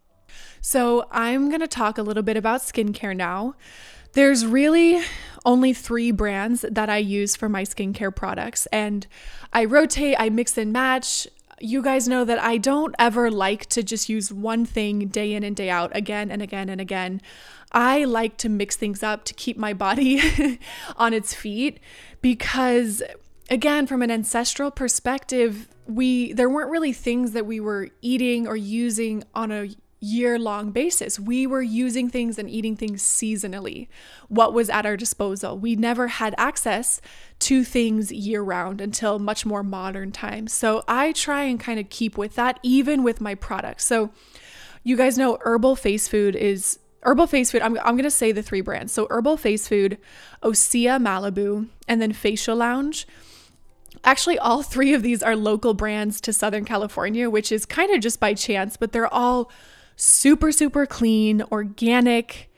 So 0.62 1.08
I'm 1.12 1.50
going 1.50 1.62
to 1.62 1.68
talk 1.68 2.00
a 2.00 2.02
little 2.02 2.24
bit 2.24 2.38
about 2.38 2.62
skincare 2.62 3.16
now. 3.16 3.54
There's 4.14 4.46
really 4.46 5.02
only 5.46 5.74
three 5.74 6.12
brands 6.12 6.66
that 6.70 6.90
I 6.90 6.98
use 6.98 7.36
for 7.36 7.48
my 7.48 7.64
skincare 7.64 8.16
products, 8.16 8.66
and 8.68 9.06
I 9.54 9.66
rotate, 9.66 10.16
I 10.20 10.30
mix 10.30 10.58
and 10.58 10.74
match. 10.74 11.28
You 11.62 11.82
guys 11.82 12.08
know 12.08 12.24
that 12.26 12.40
I 12.40 12.58
don't 12.58 12.96
ever 12.98 13.30
like 13.30 13.66
to 13.68 13.84
just 13.84 14.10
use 14.10 14.32
one 14.32 14.66
thing 14.66 15.08
day 15.08 15.34
in 15.34 15.44
and 15.44 15.56
day 15.56 15.70
out 15.70 15.96
again 15.96 16.32
and 16.32 16.42
again 16.42 16.70
and 16.70 16.80
again. 16.80 17.22
I 17.72 18.06
like 18.06 18.38
to 18.38 18.50
mix 18.50 18.76
things 18.76 19.04
up 19.04 19.26
to 19.26 19.34
keep 19.34 19.58
my 19.58 19.74
body 19.74 20.22
on 20.96 21.14
its 21.14 21.34
feet 21.34 21.80
because 22.22 23.04
again 23.50 23.88
from 23.88 24.02
an 24.02 24.12
ancestral 24.12 24.72
perspective 24.72 25.68
we 25.88 26.34
there 26.34 26.50
weren't 26.50 26.70
really 26.70 26.94
things 26.94 27.32
that 27.32 27.46
we 27.46 27.60
were 27.60 27.90
eating 28.02 28.48
or 28.48 28.56
using 28.56 29.24
on 29.34 29.52
a 29.52 29.70
year 30.00 30.40
long 30.40 30.72
basis. 30.72 31.20
We 31.20 31.46
were 31.46 31.62
using 31.62 32.10
things 32.10 32.40
and 32.40 32.50
eating 32.50 32.76
things 32.76 33.04
seasonally, 33.04 33.88
what 34.28 34.54
was 34.54 34.70
at 34.70 34.86
our 34.86 34.96
disposal. 34.96 35.58
We 35.58 35.76
never 35.76 36.08
had 36.08 36.36
access 36.38 37.02
to 37.40 37.64
things 37.64 38.12
year 38.12 38.42
round 38.42 38.82
until 38.82 39.20
much 39.20 39.46
more 39.46 39.64
modern 39.64 40.12
times. 40.12 40.54
So 40.54 40.84
I 40.88 41.12
try 41.12 41.44
and 41.44 41.60
kind 41.60 41.80
of 41.80 41.90
keep 41.90 42.18
with 42.18 42.36
that, 42.36 42.60
even 42.64 43.04
with 43.04 43.20
my 43.20 43.36
products. 43.36 43.86
So 43.86 44.12
you 44.84 44.96
guys 44.96 45.18
know 45.18 45.38
herbal 45.42 45.76
face 45.76 46.08
food 46.08 46.36
is 46.36 46.80
Herbal 47.04 47.28
Face 47.28 47.52
Food, 47.52 47.62
I'm, 47.62 47.78
I'm 47.80 47.96
going 47.96 48.04
to 48.04 48.12
say 48.12 48.32
the 48.32 48.44
three 48.44 48.62
brands. 48.62 48.92
So, 48.92 49.08
Herbal 49.10 49.38
Face 49.38 49.68
Food, 49.68 49.98
Osea 50.44 51.02
Malibu, 51.02 51.68
and 51.88 52.02
then 52.02 52.12
Facial 52.12 52.58
Lounge. 52.58 53.08
Actually, 54.04 54.38
all 54.38 54.64
three 54.64 54.94
of 54.94 55.02
these 55.02 55.24
are 55.24 55.36
local 55.36 55.74
brands 55.74 56.22
to 56.22 56.34
Southern 56.34 56.66
California, 56.66 57.30
which 57.30 57.52
is 57.52 57.66
kind 57.66 57.94
of 57.94 58.02
just 58.02 58.20
by 58.20 58.34
chance, 58.34 58.78
but 58.78 58.92
they're 58.92 59.12
all 59.14 59.50
super, 60.00 60.50
super 60.52 60.86
clean, 60.86 61.44
organic, 61.52 62.50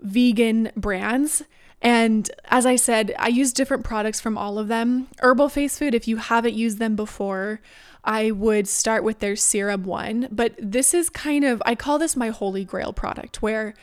vegan 0.00 0.72
brands. 0.76 1.44
And 1.80 2.28
as 2.46 2.66
I 2.66 2.74
said, 2.74 3.14
I 3.18 3.28
use 3.28 3.52
different 3.52 3.84
products 3.84 4.20
from 4.20 4.36
all 4.36 4.58
of 4.58 4.66
them. 4.66 5.06
Herbal 5.20 5.48
Face 5.48 5.78
Food, 5.78 5.94
if 5.94 6.08
you 6.08 6.16
haven't 6.16 6.54
used 6.54 6.78
them 6.78 6.96
before, 6.96 7.60
I 8.04 8.32
would 8.32 8.66
start 8.66 9.04
with 9.04 9.20
their 9.20 9.36
serum 9.36 9.84
one. 9.84 10.26
But 10.32 10.54
this 10.58 10.92
is 10.92 11.08
kind 11.08 11.44
of, 11.44 11.62
I 11.64 11.76
call 11.76 12.00
this 12.00 12.16
my 12.16 12.30
holy 12.30 12.64
grail 12.64 12.92
product, 12.92 13.40
where 13.40 13.74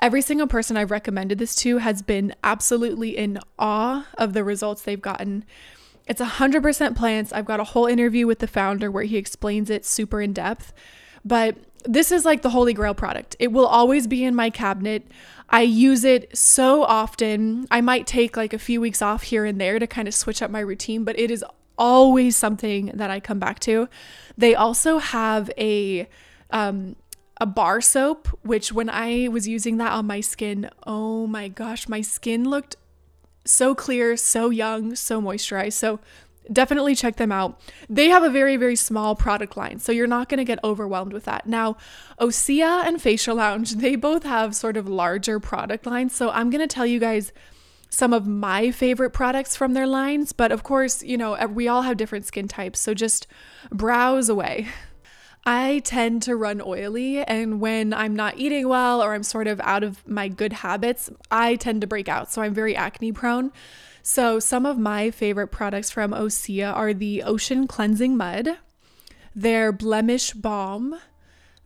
every 0.00 0.20
single 0.20 0.48
person 0.48 0.76
I've 0.76 0.90
recommended 0.90 1.38
this 1.38 1.54
to 1.56 1.78
has 1.78 2.02
been 2.02 2.34
absolutely 2.42 3.16
in 3.16 3.38
awe 3.56 4.06
of 4.18 4.32
the 4.32 4.42
results 4.42 4.82
they've 4.82 5.00
gotten. 5.00 5.44
It's 6.08 6.20
100% 6.20 6.96
plants. 6.96 7.32
I've 7.32 7.44
got 7.44 7.60
a 7.60 7.64
whole 7.64 7.86
interview 7.86 8.26
with 8.26 8.40
the 8.40 8.48
founder 8.48 8.90
where 8.90 9.04
he 9.04 9.16
explains 9.16 9.70
it 9.70 9.86
super 9.86 10.20
in 10.20 10.32
depth. 10.32 10.72
But 11.24 11.56
this 11.84 12.12
is 12.12 12.24
like 12.24 12.42
the 12.42 12.50
holy 12.50 12.72
grail 12.72 12.94
product. 12.94 13.36
It 13.38 13.52
will 13.52 13.66
always 13.66 14.06
be 14.06 14.24
in 14.24 14.34
my 14.34 14.50
cabinet. 14.50 15.06
I 15.48 15.62
use 15.62 16.04
it 16.04 16.36
so 16.36 16.82
often. 16.84 17.66
I 17.70 17.80
might 17.80 18.06
take 18.06 18.36
like 18.36 18.52
a 18.52 18.58
few 18.58 18.80
weeks 18.80 19.02
off 19.02 19.24
here 19.24 19.44
and 19.44 19.60
there 19.60 19.78
to 19.78 19.86
kind 19.86 20.08
of 20.08 20.14
switch 20.14 20.42
up 20.42 20.50
my 20.50 20.60
routine, 20.60 21.04
but 21.04 21.18
it 21.18 21.30
is 21.30 21.44
always 21.76 22.36
something 22.36 22.86
that 22.94 23.10
I 23.10 23.20
come 23.20 23.38
back 23.38 23.58
to. 23.60 23.88
They 24.36 24.54
also 24.54 24.98
have 24.98 25.50
a 25.58 26.08
um, 26.50 26.96
a 27.40 27.46
bar 27.46 27.80
soap, 27.80 28.28
which 28.42 28.72
when 28.72 28.88
I 28.88 29.28
was 29.28 29.48
using 29.48 29.78
that 29.78 29.92
on 29.92 30.06
my 30.06 30.20
skin, 30.20 30.70
oh 30.86 31.26
my 31.26 31.48
gosh, 31.48 31.88
my 31.88 32.00
skin 32.00 32.48
looked 32.48 32.76
so 33.44 33.74
clear, 33.74 34.16
so 34.16 34.50
young, 34.50 34.94
so 34.94 35.20
moisturized. 35.20 35.72
So 35.72 35.98
definitely 36.50 36.94
check 36.94 37.16
them 37.16 37.32
out. 37.32 37.60
They 37.88 38.08
have 38.08 38.22
a 38.22 38.30
very, 38.30 38.56
very 38.56 38.76
small 38.76 39.14
product 39.14 39.56
line, 39.56 39.78
so 39.78 39.92
you're 39.92 40.06
not 40.06 40.28
going 40.28 40.38
to 40.38 40.44
get 40.44 40.58
overwhelmed 40.64 41.12
with 41.12 41.24
that. 41.24 41.46
Now, 41.46 41.76
Osea 42.20 42.86
and 42.86 43.00
Facial 43.00 43.36
Lounge, 43.36 43.72
they 43.76 43.96
both 43.96 44.24
have 44.24 44.54
sort 44.54 44.76
of 44.76 44.88
larger 44.88 45.38
product 45.38 45.86
lines, 45.86 46.14
so 46.14 46.30
I'm 46.30 46.50
going 46.50 46.66
to 46.66 46.72
tell 46.72 46.86
you 46.86 46.98
guys 46.98 47.32
some 47.90 48.14
of 48.14 48.26
my 48.26 48.70
favorite 48.70 49.10
products 49.10 49.54
from 49.54 49.74
their 49.74 49.86
lines, 49.86 50.32
but 50.32 50.50
of 50.50 50.62
course, 50.62 51.02
you 51.02 51.18
know, 51.18 51.36
we 51.46 51.68
all 51.68 51.82
have 51.82 51.98
different 51.98 52.24
skin 52.24 52.48
types, 52.48 52.80
so 52.80 52.94
just 52.94 53.26
browse 53.70 54.28
away. 54.28 54.68
I 55.44 55.80
tend 55.84 56.22
to 56.22 56.36
run 56.36 56.62
oily, 56.64 57.18
and 57.18 57.60
when 57.60 57.92
I'm 57.92 58.14
not 58.14 58.38
eating 58.38 58.68
well 58.68 59.02
or 59.02 59.12
I'm 59.12 59.24
sort 59.24 59.48
of 59.48 59.60
out 59.60 59.82
of 59.82 60.06
my 60.06 60.28
good 60.28 60.52
habits, 60.52 61.10
I 61.32 61.56
tend 61.56 61.80
to 61.80 61.86
break 61.88 62.08
out. 62.08 62.30
So 62.30 62.42
I'm 62.42 62.54
very 62.54 62.76
acne 62.76 63.10
prone. 63.10 63.50
So, 64.02 64.40
some 64.40 64.66
of 64.66 64.78
my 64.78 65.12
favorite 65.12 65.48
products 65.48 65.90
from 65.90 66.10
Osea 66.10 66.74
are 66.74 66.92
the 66.92 67.22
Ocean 67.22 67.68
Cleansing 67.68 68.16
Mud, 68.16 68.58
their 69.34 69.70
Blemish 69.70 70.32
Balm, 70.32 70.96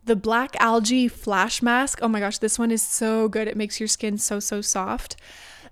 the 0.05 0.15
Black 0.15 0.55
Algae 0.59 1.07
Flash 1.07 1.63
Mask. 1.63 1.99
Oh 2.01 2.07
my 2.07 2.19
gosh, 2.19 2.37
this 2.37 2.59
one 2.59 2.71
is 2.71 2.81
so 2.81 3.27
good. 3.27 3.47
It 3.47 3.57
makes 3.57 3.79
your 3.79 3.87
skin 3.87 4.19
so, 4.19 4.39
so 4.39 4.61
soft. 4.61 5.15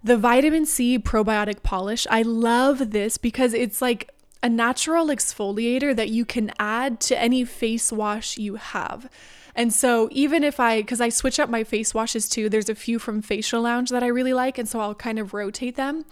The 0.04 0.18
Vitamin 0.18 0.66
C 0.66 1.00
Probiotic 1.00 1.62
Polish. 1.62 2.08
I 2.10 2.24
love 2.24 2.92
this 2.92 3.18
because 3.18 3.54
it's 3.54 3.82
like 3.82 4.12
a 4.42 4.50
natural 4.50 5.08
exfoliator 5.08 5.96
that 5.96 6.10
you 6.10 6.26
can 6.26 6.52
add 6.60 7.00
to 7.02 7.20
any 7.20 7.46
face 7.46 7.92
wash 7.92 8.38
you 8.38 8.56
have. 8.56 9.10
And 9.56 9.74
so 9.74 10.10
even 10.12 10.44
if 10.44 10.60
I, 10.60 10.82
because 10.82 11.00
I 11.00 11.10
switch 11.10 11.40
up 11.40 11.50
my 11.50 11.64
face 11.64 11.94
washes 11.94 12.28
too, 12.28 12.50
there's 12.50 12.70
a 12.70 12.76
few 12.76 13.00
from 13.00 13.22
Facial 13.22 13.62
Lounge 13.62 13.90
that 13.90 14.04
I 14.04 14.08
really 14.08 14.34
like. 14.34 14.58
And 14.58 14.68
so 14.68 14.80
I'll 14.80 14.94
kind 14.94 15.18
of 15.18 15.34
rotate 15.34 15.76
them. 15.76 16.06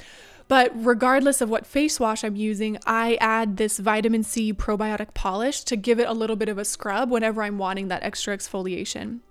But 0.53 0.71
regardless 0.75 1.41
of 1.41 1.49
what 1.49 1.65
face 1.65 1.99
wash 1.99 2.23
I'm 2.23 2.35
using, 2.35 2.77
I 2.85 3.17
add 3.19 3.57
this 3.57 3.79
vitamin 3.79 4.21
C 4.21 4.53
probiotic 4.53 5.15
polish 5.15 5.63
to 5.63 5.75
give 5.75 5.99
it 5.99 6.07
a 6.07 6.13
little 6.13 6.35
bit 6.35 6.47
of 6.47 6.59
a 6.59 6.63
scrub 6.63 7.09
whenever 7.09 7.41
I'm 7.41 7.57
wanting 7.57 7.87
that 7.87 8.03
extra 8.03 8.37
exfoliation. 8.37 9.21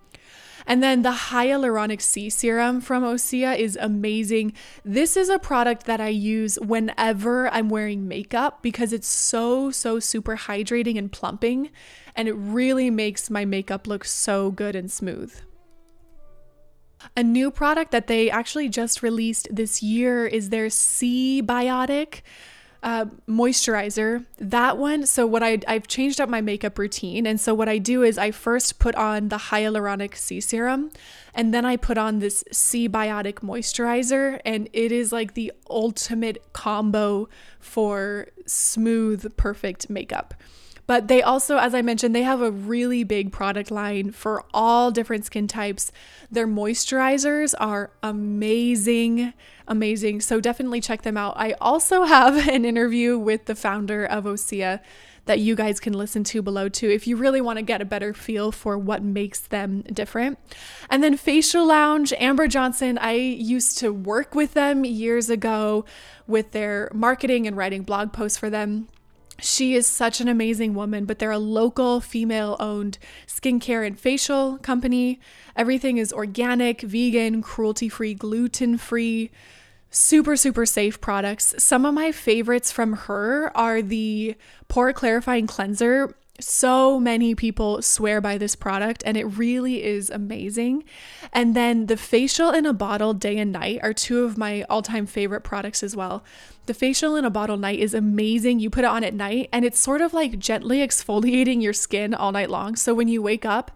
And 0.66 0.82
then 0.82 1.02
the 1.02 1.12
hyaluronic 1.12 2.02
Sea 2.02 2.28
serum 2.28 2.80
from 2.80 3.04
Osea 3.04 3.56
is 3.56 3.78
amazing. 3.80 4.52
This 4.84 5.16
is 5.16 5.28
a 5.28 5.38
product 5.38 5.86
that 5.86 6.00
I 6.00 6.08
use 6.08 6.58
whenever 6.58 7.48
I'm 7.50 7.68
wearing 7.68 8.08
makeup 8.08 8.60
because 8.60 8.92
it's 8.92 9.06
so, 9.06 9.70
so 9.70 10.00
super 10.00 10.36
hydrating 10.36 10.98
and 10.98 11.12
plumping. 11.12 11.70
And 12.16 12.26
it 12.26 12.34
really 12.34 12.90
makes 12.90 13.30
my 13.30 13.44
makeup 13.44 13.86
look 13.86 14.04
so 14.04 14.50
good 14.50 14.74
and 14.74 14.90
smooth. 14.90 15.32
A 17.16 17.22
new 17.22 17.50
product 17.50 17.90
that 17.92 18.06
they 18.06 18.30
actually 18.30 18.68
just 18.68 19.02
released 19.02 19.48
this 19.50 19.82
year 19.82 20.26
is 20.26 20.50
their 20.50 20.70
C 20.70 21.42
Biotic 21.42 22.22
uh, 22.82 23.06
moisturizer. 23.28 24.24
That 24.38 24.76
one, 24.76 25.06
so 25.06 25.26
what 25.26 25.42
I, 25.42 25.58
I've 25.68 25.86
changed 25.86 26.20
up 26.20 26.28
my 26.28 26.40
makeup 26.40 26.78
routine. 26.78 27.26
And 27.26 27.40
so 27.40 27.54
what 27.54 27.68
I 27.68 27.78
do 27.78 28.02
is 28.02 28.18
I 28.18 28.30
first 28.30 28.78
put 28.78 28.94
on 28.94 29.28
the 29.28 29.36
hyaluronic 29.36 30.16
Sea 30.16 30.40
serum 30.40 30.90
and 31.34 31.54
then 31.54 31.64
I 31.64 31.76
put 31.76 31.96
on 31.96 32.18
this 32.18 32.44
C 32.50 32.88
Biotic 32.88 33.36
moisturizer. 33.36 34.40
And 34.44 34.68
it 34.72 34.90
is 34.90 35.12
like 35.12 35.34
the 35.34 35.52
ultimate 35.70 36.52
combo 36.52 37.28
for 37.60 38.28
smooth, 38.46 39.36
perfect 39.36 39.88
makeup. 39.88 40.34
But 40.92 41.08
they 41.08 41.22
also, 41.22 41.56
as 41.56 41.74
I 41.74 41.80
mentioned, 41.80 42.14
they 42.14 42.22
have 42.22 42.42
a 42.42 42.50
really 42.50 43.02
big 43.02 43.32
product 43.32 43.70
line 43.70 44.10
for 44.10 44.44
all 44.52 44.90
different 44.90 45.24
skin 45.24 45.48
types. 45.48 45.90
Their 46.30 46.46
moisturizers 46.46 47.54
are 47.58 47.92
amazing, 48.02 49.32
amazing. 49.66 50.20
So 50.20 50.38
definitely 50.38 50.82
check 50.82 51.00
them 51.00 51.16
out. 51.16 51.32
I 51.38 51.52
also 51.62 52.02
have 52.02 52.36
an 52.46 52.66
interview 52.66 53.16
with 53.16 53.46
the 53.46 53.54
founder 53.54 54.04
of 54.04 54.24
Osea 54.24 54.80
that 55.24 55.38
you 55.38 55.56
guys 55.56 55.80
can 55.80 55.94
listen 55.94 56.24
to 56.24 56.42
below 56.42 56.68
too 56.68 56.90
if 56.90 57.06
you 57.06 57.16
really 57.16 57.40
want 57.40 57.56
to 57.56 57.62
get 57.62 57.80
a 57.80 57.86
better 57.86 58.12
feel 58.12 58.52
for 58.52 58.76
what 58.76 59.02
makes 59.02 59.40
them 59.40 59.80
different. 59.90 60.38
And 60.90 61.02
then 61.02 61.16
Facial 61.16 61.66
Lounge, 61.66 62.12
Amber 62.18 62.48
Johnson, 62.48 62.98
I 62.98 63.12
used 63.12 63.78
to 63.78 63.94
work 63.94 64.34
with 64.34 64.52
them 64.52 64.84
years 64.84 65.30
ago 65.30 65.86
with 66.26 66.50
their 66.50 66.90
marketing 66.92 67.46
and 67.46 67.56
writing 67.56 67.82
blog 67.82 68.12
posts 68.12 68.36
for 68.36 68.50
them. 68.50 68.88
She 69.42 69.74
is 69.74 69.88
such 69.88 70.20
an 70.20 70.28
amazing 70.28 70.74
woman, 70.74 71.04
but 71.04 71.18
they're 71.18 71.32
a 71.32 71.38
local 71.38 72.00
female 72.00 72.56
owned 72.60 72.98
skincare 73.26 73.84
and 73.84 73.98
facial 73.98 74.58
company. 74.58 75.18
Everything 75.56 75.98
is 75.98 76.12
organic, 76.12 76.82
vegan, 76.82 77.42
cruelty 77.42 77.88
free, 77.88 78.14
gluten 78.14 78.78
free, 78.78 79.32
super, 79.90 80.36
super 80.36 80.64
safe 80.64 81.00
products. 81.00 81.54
Some 81.58 81.84
of 81.84 81.92
my 81.92 82.12
favorites 82.12 82.70
from 82.70 82.92
her 82.92 83.50
are 83.56 83.82
the 83.82 84.36
Pore 84.68 84.92
Clarifying 84.92 85.48
Cleanser 85.48 86.14
so 86.42 86.98
many 87.00 87.34
people 87.34 87.80
swear 87.82 88.20
by 88.20 88.36
this 88.36 88.54
product 88.54 89.02
and 89.06 89.16
it 89.16 89.24
really 89.24 89.82
is 89.82 90.10
amazing. 90.10 90.84
And 91.32 91.54
then 91.54 91.86
the 91.86 91.96
facial 91.96 92.50
in 92.50 92.66
a 92.66 92.72
bottle 92.72 93.14
day 93.14 93.38
and 93.38 93.52
night 93.52 93.80
are 93.82 93.94
two 93.94 94.24
of 94.24 94.36
my 94.36 94.62
all-time 94.64 95.06
favorite 95.06 95.42
products 95.42 95.82
as 95.82 95.96
well. 95.96 96.24
The 96.66 96.74
facial 96.74 97.16
in 97.16 97.24
a 97.24 97.30
bottle 97.30 97.56
night 97.56 97.78
is 97.78 97.94
amazing. 97.94 98.60
You 98.60 98.70
put 98.70 98.84
it 98.84 98.88
on 98.88 99.04
at 99.04 99.14
night 99.14 99.48
and 99.52 99.64
it's 99.64 99.80
sort 99.80 100.00
of 100.00 100.12
like 100.12 100.38
gently 100.38 100.78
exfoliating 100.78 101.62
your 101.62 101.72
skin 101.72 102.14
all 102.14 102.32
night 102.32 102.50
long. 102.50 102.76
So 102.76 102.94
when 102.94 103.08
you 103.08 103.22
wake 103.22 103.44
up, 103.44 103.70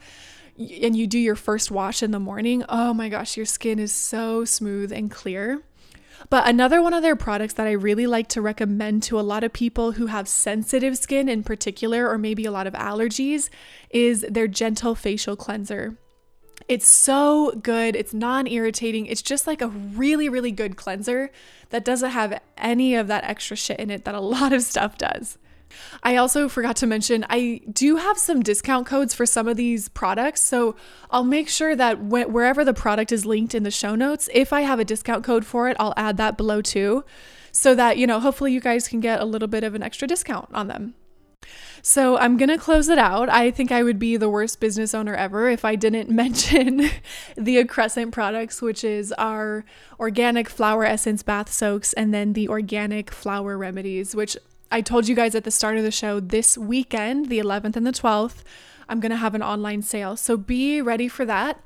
and 0.59 0.96
you 0.96 1.07
do 1.07 1.18
your 1.18 1.37
first 1.37 1.70
wash 1.70 2.02
in 2.02 2.12
the 2.12 2.18
morning, 2.18 2.64
oh 2.70 2.94
my 2.94 3.11
gosh, 3.11 3.37
your 3.37 3.44
skin 3.44 3.79
is 3.79 3.92
so 3.92 4.42
smooth 4.44 4.90
and 4.90 5.11
clear. 5.11 5.62
But 6.28 6.48
another 6.48 6.82
one 6.82 6.94
of 6.94 7.02
their 7.02 7.16
products 7.16 7.54
that 7.54 7.66
I 7.66 7.72
really 7.72 8.06
like 8.06 8.28
to 8.28 8.40
recommend 8.40 9.02
to 9.04 9.20
a 9.20 9.22
lot 9.22 9.44
of 9.44 9.52
people 9.52 9.92
who 9.92 10.06
have 10.06 10.28
sensitive 10.28 10.98
skin 10.98 11.28
in 11.28 11.42
particular, 11.44 12.08
or 12.08 12.18
maybe 12.18 12.44
a 12.44 12.50
lot 12.50 12.66
of 12.66 12.74
allergies, 12.74 13.48
is 13.90 14.26
their 14.28 14.48
Gentle 14.48 14.94
Facial 14.94 15.36
Cleanser. 15.36 15.96
It's 16.68 16.86
so 16.86 17.52
good. 17.62 17.94
It's 17.94 18.12
non 18.12 18.46
irritating. 18.46 19.06
It's 19.06 19.22
just 19.22 19.46
like 19.46 19.62
a 19.62 19.68
really, 19.68 20.28
really 20.28 20.50
good 20.50 20.76
cleanser 20.76 21.30
that 21.70 21.84
doesn't 21.84 22.10
have 22.10 22.40
any 22.58 22.96
of 22.96 23.06
that 23.06 23.24
extra 23.24 23.56
shit 23.56 23.78
in 23.78 23.90
it 23.90 24.04
that 24.04 24.14
a 24.14 24.20
lot 24.36 24.52
of 24.52 24.62
stuff 24.62 24.98
does. 24.98 25.38
I 26.02 26.16
also 26.16 26.48
forgot 26.48 26.76
to 26.76 26.86
mention 26.86 27.24
I 27.28 27.60
do 27.70 27.96
have 27.96 28.18
some 28.18 28.42
discount 28.42 28.86
codes 28.86 29.14
for 29.14 29.26
some 29.26 29.48
of 29.48 29.56
these 29.56 29.88
products. 29.88 30.40
So 30.40 30.76
I'll 31.10 31.24
make 31.24 31.48
sure 31.48 31.74
that 31.76 31.96
wh- 31.96 32.30
wherever 32.30 32.64
the 32.64 32.74
product 32.74 33.12
is 33.12 33.26
linked 33.26 33.54
in 33.54 33.62
the 33.62 33.70
show 33.70 33.94
notes, 33.94 34.28
if 34.32 34.52
I 34.52 34.62
have 34.62 34.78
a 34.78 34.84
discount 34.84 35.24
code 35.24 35.44
for 35.44 35.68
it, 35.68 35.76
I'll 35.80 35.94
add 35.96 36.16
that 36.18 36.36
below 36.36 36.62
too. 36.62 37.04
So 37.52 37.74
that, 37.74 37.96
you 37.96 38.06
know, 38.06 38.20
hopefully 38.20 38.52
you 38.52 38.60
guys 38.60 38.86
can 38.88 39.00
get 39.00 39.20
a 39.20 39.24
little 39.24 39.48
bit 39.48 39.64
of 39.64 39.74
an 39.74 39.82
extra 39.82 40.06
discount 40.06 40.48
on 40.52 40.68
them. 40.68 40.94
So 41.82 42.18
I'm 42.18 42.36
going 42.36 42.48
to 42.48 42.58
close 42.58 42.88
it 42.88 42.98
out. 42.98 43.28
I 43.28 43.50
think 43.50 43.70
I 43.70 43.82
would 43.82 43.98
be 43.98 44.16
the 44.16 44.28
worst 44.28 44.60
business 44.60 44.94
owner 44.94 45.14
ever 45.14 45.48
if 45.48 45.64
I 45.64 45.76
didn't 45.76 46.10
mention 46.24 46.90
the 47.36 47.62
Accrescent 47.62 48.12
products, 48.12 48.60
which 48.60 48.82
is 48.84 49.12
our 49.12 49.64
organic 50.00 50.48
flower 50.48 50.84
essence 50.84 51.22
bath 51.22 51.52
soaks 51.52 51.92
and 51.92 52.12
then 52.12 52.32
the 52.32 52.48
organic 52.48 53.10
flower 53.10 53.56
remedies, 53.56 54.14
which 54.14 54.36
I 54.70 54.81
told 54.81 55.09
you 55.09 55.14
guys 55.14 55.35
at 55.35 55.44
the 55.44 55.50
start 55.50 55.76
of 55.76 55.85
the 55.85 55.90
show 55.90 56.20
this 56.20 56.59
weekend, 56.59 57.29
the 57.29 57.38
11th 57.38 57.76
and 57.76 57.87
the 57.87 57.92
12th, 57.92 58.42
I'm 58.88 59.00
going 59.00 59.11
to 59.11 59.16
have 59.16 59.35
an 59.35 59.42
online 59.42 59.83
sale. 59.83 60.16
So 60.16 60.37
be 60.37 60.81
ready 60.83 61.09
for 61.09 61.24
that. 61.24 61.62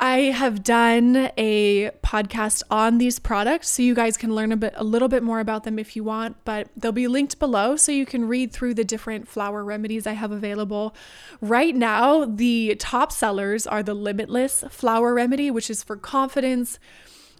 I 0.00 0.30
have 0.30 0.62
done 0.62 1.30
a 1.36 1.90
podcast 2.04 2.62
on 2.70 2.98
these 2.98 3.18
products 3.18 3.68
so 3.68 3.82
you 3.82 3.96
guys 3.96 4.16
can 4.16 4.32
learn 4.32 4.52
a 4.52 4.56
bit 4.56 4.72
a 4.76 4.84
little 4.84 5.08
bit 5.08 5.24
more 5.24 5.40
about 5.40 5.64
them 5.64 5.76
if 5.76 5.96
you 5.96 6.04
want, 6.04 6.36
but 6.44 6.68
they'll 6.76 6.92
be 6.92 7.08
linked 7.08 7.40
below 7.40 7.74
so 7.74 7.90
you 7.90 8.06
can 8.06 8.28
read 8.28 8.52
through 8.52 8.74
the 8.74 8.84
different 8.84 9.26
flower 9.26 9.64
remedies 9.64 10.06
I 10.06 10.12
have 10.12 10.30
available. 10.30 10.94
Right 11.40 11.74
now, 11.74 12.24
the 12.24 12.76
top 12.78 13.10
sellers 13.10 13.66
are 13.66 13.82
the 13.82 13.94
Limitless 13.94 14.62
flower 14.70 15.14
remedy, 15.14 15.50
which 15.50 15.68
is 15.68 15.82
for 15.82 15.96
confidence, 15.96 16.78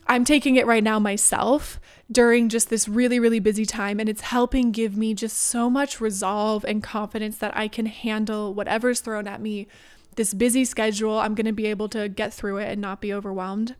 I'm 0.08 0.24
taking 0.24 0.56
it 0.56 0.66
right 0.66 0.82
now 0.82 0.98
myself 0.98 1.78
during 2.10 2.48
just 2.48 2.70
this 2.70 2.88
really, 2.88 3.20
really 3.20 3.40
busy 3.40 3.66
time, 3.66 4.00
and 4.00 4.08
it's 4.08 4.22
helping 4.22 4.72
give 4.72 4.96
me 4.96 5.12
just 5.12 5.36
so 5.36 5.68
much 5.68 6.00
resolve 6.00 6.64
and 6.64 6.82
confidence 6.82 7.36
that 7.38 7.54
I 7.54 7.68
can 7.68 7.86
handle 7.86 8.54
whatever's 8.54 9.00
thrown 9.00 9.28
at 9.28 9.42
me. 9.42 9.68
This 10.16 10.32
busy 10.32 10.64
schedule, 10.64 11.18
I'm 11.18 11.34
going 11.34 11.46
to 11.46 11.52
be 11.52 11.66
able 11.66 11.88
to 11.90 12.08
get 12.08 12.32
through 12.32 12.56
it 12.56 12.70
and 12.70 12.80
not 12.80 13.02
be 13.02 13.12
overwhelmed. 13.12 13.76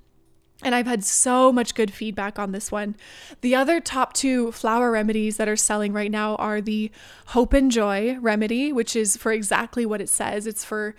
And 0.63 0.75
I've 0.75 0.87
had 0.87 1.05
so 1.05 1.53
much 1.53 1.75
good 1.75 1.93
feedback 1.93 2.39
on 2.39 2.51
this 2.51 2.73
one. 2.73 2.97
The 3.43 3.55
other 3.55 3.81
top 3.81 4.13
two 4.13 4.51
flower 4.51 4.91
remedies 4.91 5.37
that 5.37 5.49
are 5.49 5.57
selling 5.57 5.93
right 5.93 6.11
now 6.11 6.35
are 6.35 6.61
the 6.61 6.91
Hope 7.27 7.53
and 7.53 7.71
Joy 7.71 8.19
remedy, 8.21 8.73
which 8.73 8.97
is 8.97 9.17
for 9.17 9.31
exactly 9.31 9.87
what 9.87 10.01
it 10.01 10.09
says. 10.09 10.49
It's 10.49 10.65
for 10.65 10.97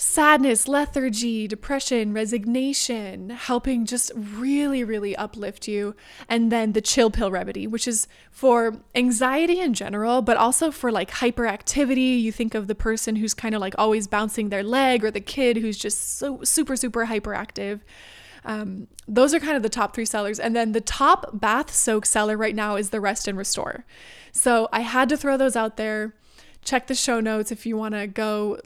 sadness, 0.00 0.68
lethargy, 0.68 1.48
depression, 1.48 2.12
resignation, 2.14 3.30
helping 3.30 3.84
just 3.84 4.12
really, 4.14 4.84
really 4.84 5.16
uplift 5.16 5.66
you. 5.66 5.96
And 6.28 6.52
then 6.52 6.72
the 6.72 6.80
chill 6.80 7.10
pill 7.10 7.32
remedy, 7.32 7.66
which 7.66 7.88
is 7.88 8.06
for 8.30 8.76
anxiety 8.94 9.58
in 9.58 9.74
general, 9.74 10.22
but 10.22 10.36
also 10.36 10.70
for 10.70 10.92
like 10.92 11.10
hyperactivity. 11.10 12.22
You 12.22 12.30
think 12.30 12.54
of 12.54 12.68
the 12.68 12.76
person 12.76 13.16
who's 13.16 13.34
kind 13.34 13.56
of 13.56 13.60
like 13.60 13.74
always 13.76 14.06
bouncing 14.06 14.50
their 14.50 14.62
leg 14.62 15.04
or 15.04 15.10
the 15.10 15.20
kid 15.20 15.56
who's 15.56 15.76
just 15.76 16.16
so 16.16 16.44
super, 16.44 16.76
super 16.76 17.06
hyperactive. 17.06 17.80
Um, 18.44 18.86
those 19.08 19.34
are 19.34 19.40
kind 19.40 19.56
of 19.56 19.64
the 19.64 19.68
top 19.68 19.96
three 19.96 20.04
sellers. 20.04 20.38
And 20.38 20.54
then 20.54 20.72
the 20.72 20.80
top 20.80 21.30
bath 21.32 21.74
soak 21.74 22.06
seller 22.06 22.36
right 22.36 22.54
now 22.54 22.76
is 22.76 22.90
the 22.90 23.00
Rest 23.00 23.26
and 23.26 23.36
Restore. 23.36 23.84
So 24.30 24.68
I 24.72 24.82
had 24.82 25.08
to 25.08 25.16
throw 25.16 25.36
those 25.36 25.56
out 25.56 25.76
there. 25.76 26.14
Check 26.64 26.86
the 26.86 26.94
show 26.94 27.18
notes 27.18 27.50
if 27.50 27.66
you 27.66 27.76
want 27.76 27.94
to 27.94 28.06
go 28.06 28.60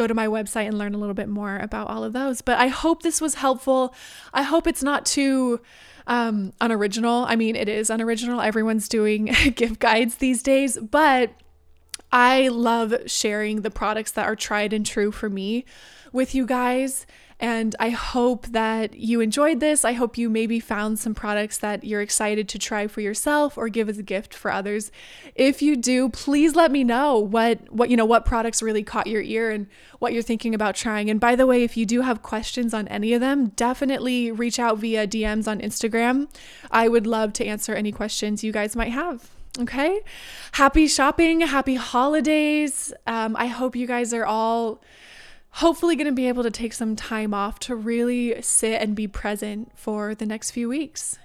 go 0.00 0.06
to 0.06 0.14
my 0.14 0.26
website 0.26 0.66
and 0.66 0.78
learn 0.78 0.94
a 0.94 0.98
little 0.98 1.14
bit 1.14 1.28
more 1.28 1.58
about 1.58 1.88
all 1.88 2.02
of 2.02 2.14
those. 2.14 2.40
But 2.40 2.58
I 2.58 2.68
hope 2.68 3.02
this 3.02 3.20
was 3.20 3.34
helpful. 3.34 3.94
I 4.32 4.42
hope 4.42 4.66
it's 4.66 4.82
not 4.82 5.04
too 5.04 5.60
um, 6.06 6.54
unoriginal. 6.58 7.26
I 7.28 7.36
mean, 7.36 7.54
it 7.54 7.68
is 7.68 7.90
unoriginal. 7.90 8.40
Everyone's 8.40 8.88
doing 8.88 9.26
gift 9.54 9.78
guides 9.78 10.14
these 10.16 10.42
days, 10.42 10.78
but 10.78 11.32
I 12.12 12.48
love 12.48 12.94
sharing 13.06 13.62
the 13.62 13.70
products 13.70 14.12
that 14.12 14.26
are 14.26 14.36
tried 14.36 14.72
and 14.72 14.84
true 14.84 15.12
for 15.12 15.28
me 15.28 15.64
with 16.12 16.34
you 16.34 16.46
guys. 16.46 17.06
And 17.42 17.74
I 17.80 17.88
hope 17.88 18.48
that 18.48 18.94
you 18.94 19.22
enjoyed 19.22 19.60
this. 19.60 19.82
I 19.82 19.92
hope 19.94 20.18
you 20.18 20.28
maybe 20.28 20.60
found 20.60 20.98
some 20.98 21.14
products 21.14 21.56
that 21.58 21.84
you're 21.84 22.02
excited 22.02 22.50
to 22.50 22.58
try 22.58 22.86
for 22.86 23.00
yourself 23.00 23.56
or 23.56 23.70
give 23.70 23.88
as 23.88 23.96
a 23.96 24.02
gift 24.02 24.34
for 24.34 24.52
others. 24.52 24.92
If 25.34 25.62
you 25.62 25.74
do, 25.74 26.10
please 26.10 26.54
let 26.54 26.70
me 26.70 26.84
know 26.84 27.18
what 27.18 27.72
what 27.72 27.88
you 27.88 27.96
know 27.96 28.04
what 28.04 28.26
products 28.26 28.60
really 28.62 28.82
caught 28.82 29.06
your 29.06 29.22
ear 29.22 29.50
and 29.50 29.68
what 30.00 30.12
you're 30.12 30.22
thinking 30.22 30.54
about 30.54 30.74
trying. 30.74 31.08
And 31.08 31.18
by 31.18 31.34
the 31.34 31.46
way, 31.46 31.64
if 31.64 31.78
you 31.78 31.86
do 31.86 32.02
have 32.02 32.20
questions 32.20 32.74
on 32.74 32.86
any 32.88 33.14
of 33.14 33.22
them, 33.22 33.48
definitely 33.56 34.30
reach 34.30 34.58
out 34.58 34.76
via 34.76 35.06
DMs 35.06 35.48
on 35.48 35.60
Instagram. 35.60 36.28
I 36.70 36.88
would 36.88 37.06
love 37.06 37.32
to 37.34 37.46
answer 37.46 37.74
any 37.74 37.90
questions 37.90 38.44
you 38.44 38.52
guys 38.52 38.76
might 38.76 38.92
have. 38.92 39.30
Okay. 39.58 40.00
Happy 40.52 40.86
shopping. 40.86 41.40
Happy 41.40 41.74
holidays. 41.74 42.92
Um, 43.06 43.34
I 43.36 43.46
hope 43.46 43.74
you 43.74 43.86
guys 43.86 44.14
are 44.14 44.24
all 44.24 44.80
hopefully 45.54 45.96
going 45.96 46.06
to 46.06 46.12
be 46.12 46.28
able 46.28 46.44
to 46.44 46.50
take 46.50 46.72
some 46.72 46.94
time 46.94 47.34
off 47.34 47.58
to 47.58 47.74
really 47.74 48.40
sit 48.42 48.80
and 48.80 48.94
be 48.94 49.08
present 49.08 49.72
for 49.76 50.14
the 50.14 50.26
next 50.26 50.52
few 50.52 50.68
weeks. 50.68 51.18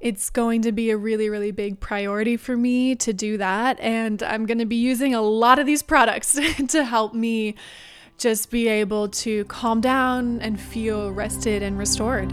It's 0.00 0.30
going 0.30 0.62
to 0.62 0.72
be 0.72 0.90
a 0.90 0.96
really, 0.96 1.28
really 1.28 1.50
big 1.50 1.80
priority 1.80 2.36
for 2.36 2.56
me 2.56 2.94
to 2.96 3.12
do 3.12 3.36
that. 3.38 3.78
And 3.80 4.22
I'm 4.22 4.46
going 4.46 4.58
to 4.58 4.66
be 4.66 4.76
using 4.76 5.14
a 5.14 5.22
lot 5.22 5.58
of 5.58 5.66
these 5.66 5.82
products 5.82 6.38
to 6.68 6.84
help 6.84 7.14
me 7.14 7.54
just 8.18 8.50
be 8.50 8.68
able 8.68 9.08
to 9.08 9.44
calm 9.46 9.80
down 9.80 10.40
and 10.40 10.60
feel 10.60 11.10
rested 11.12 11.62
and 11.62 11.78
restored. 11.78 12.32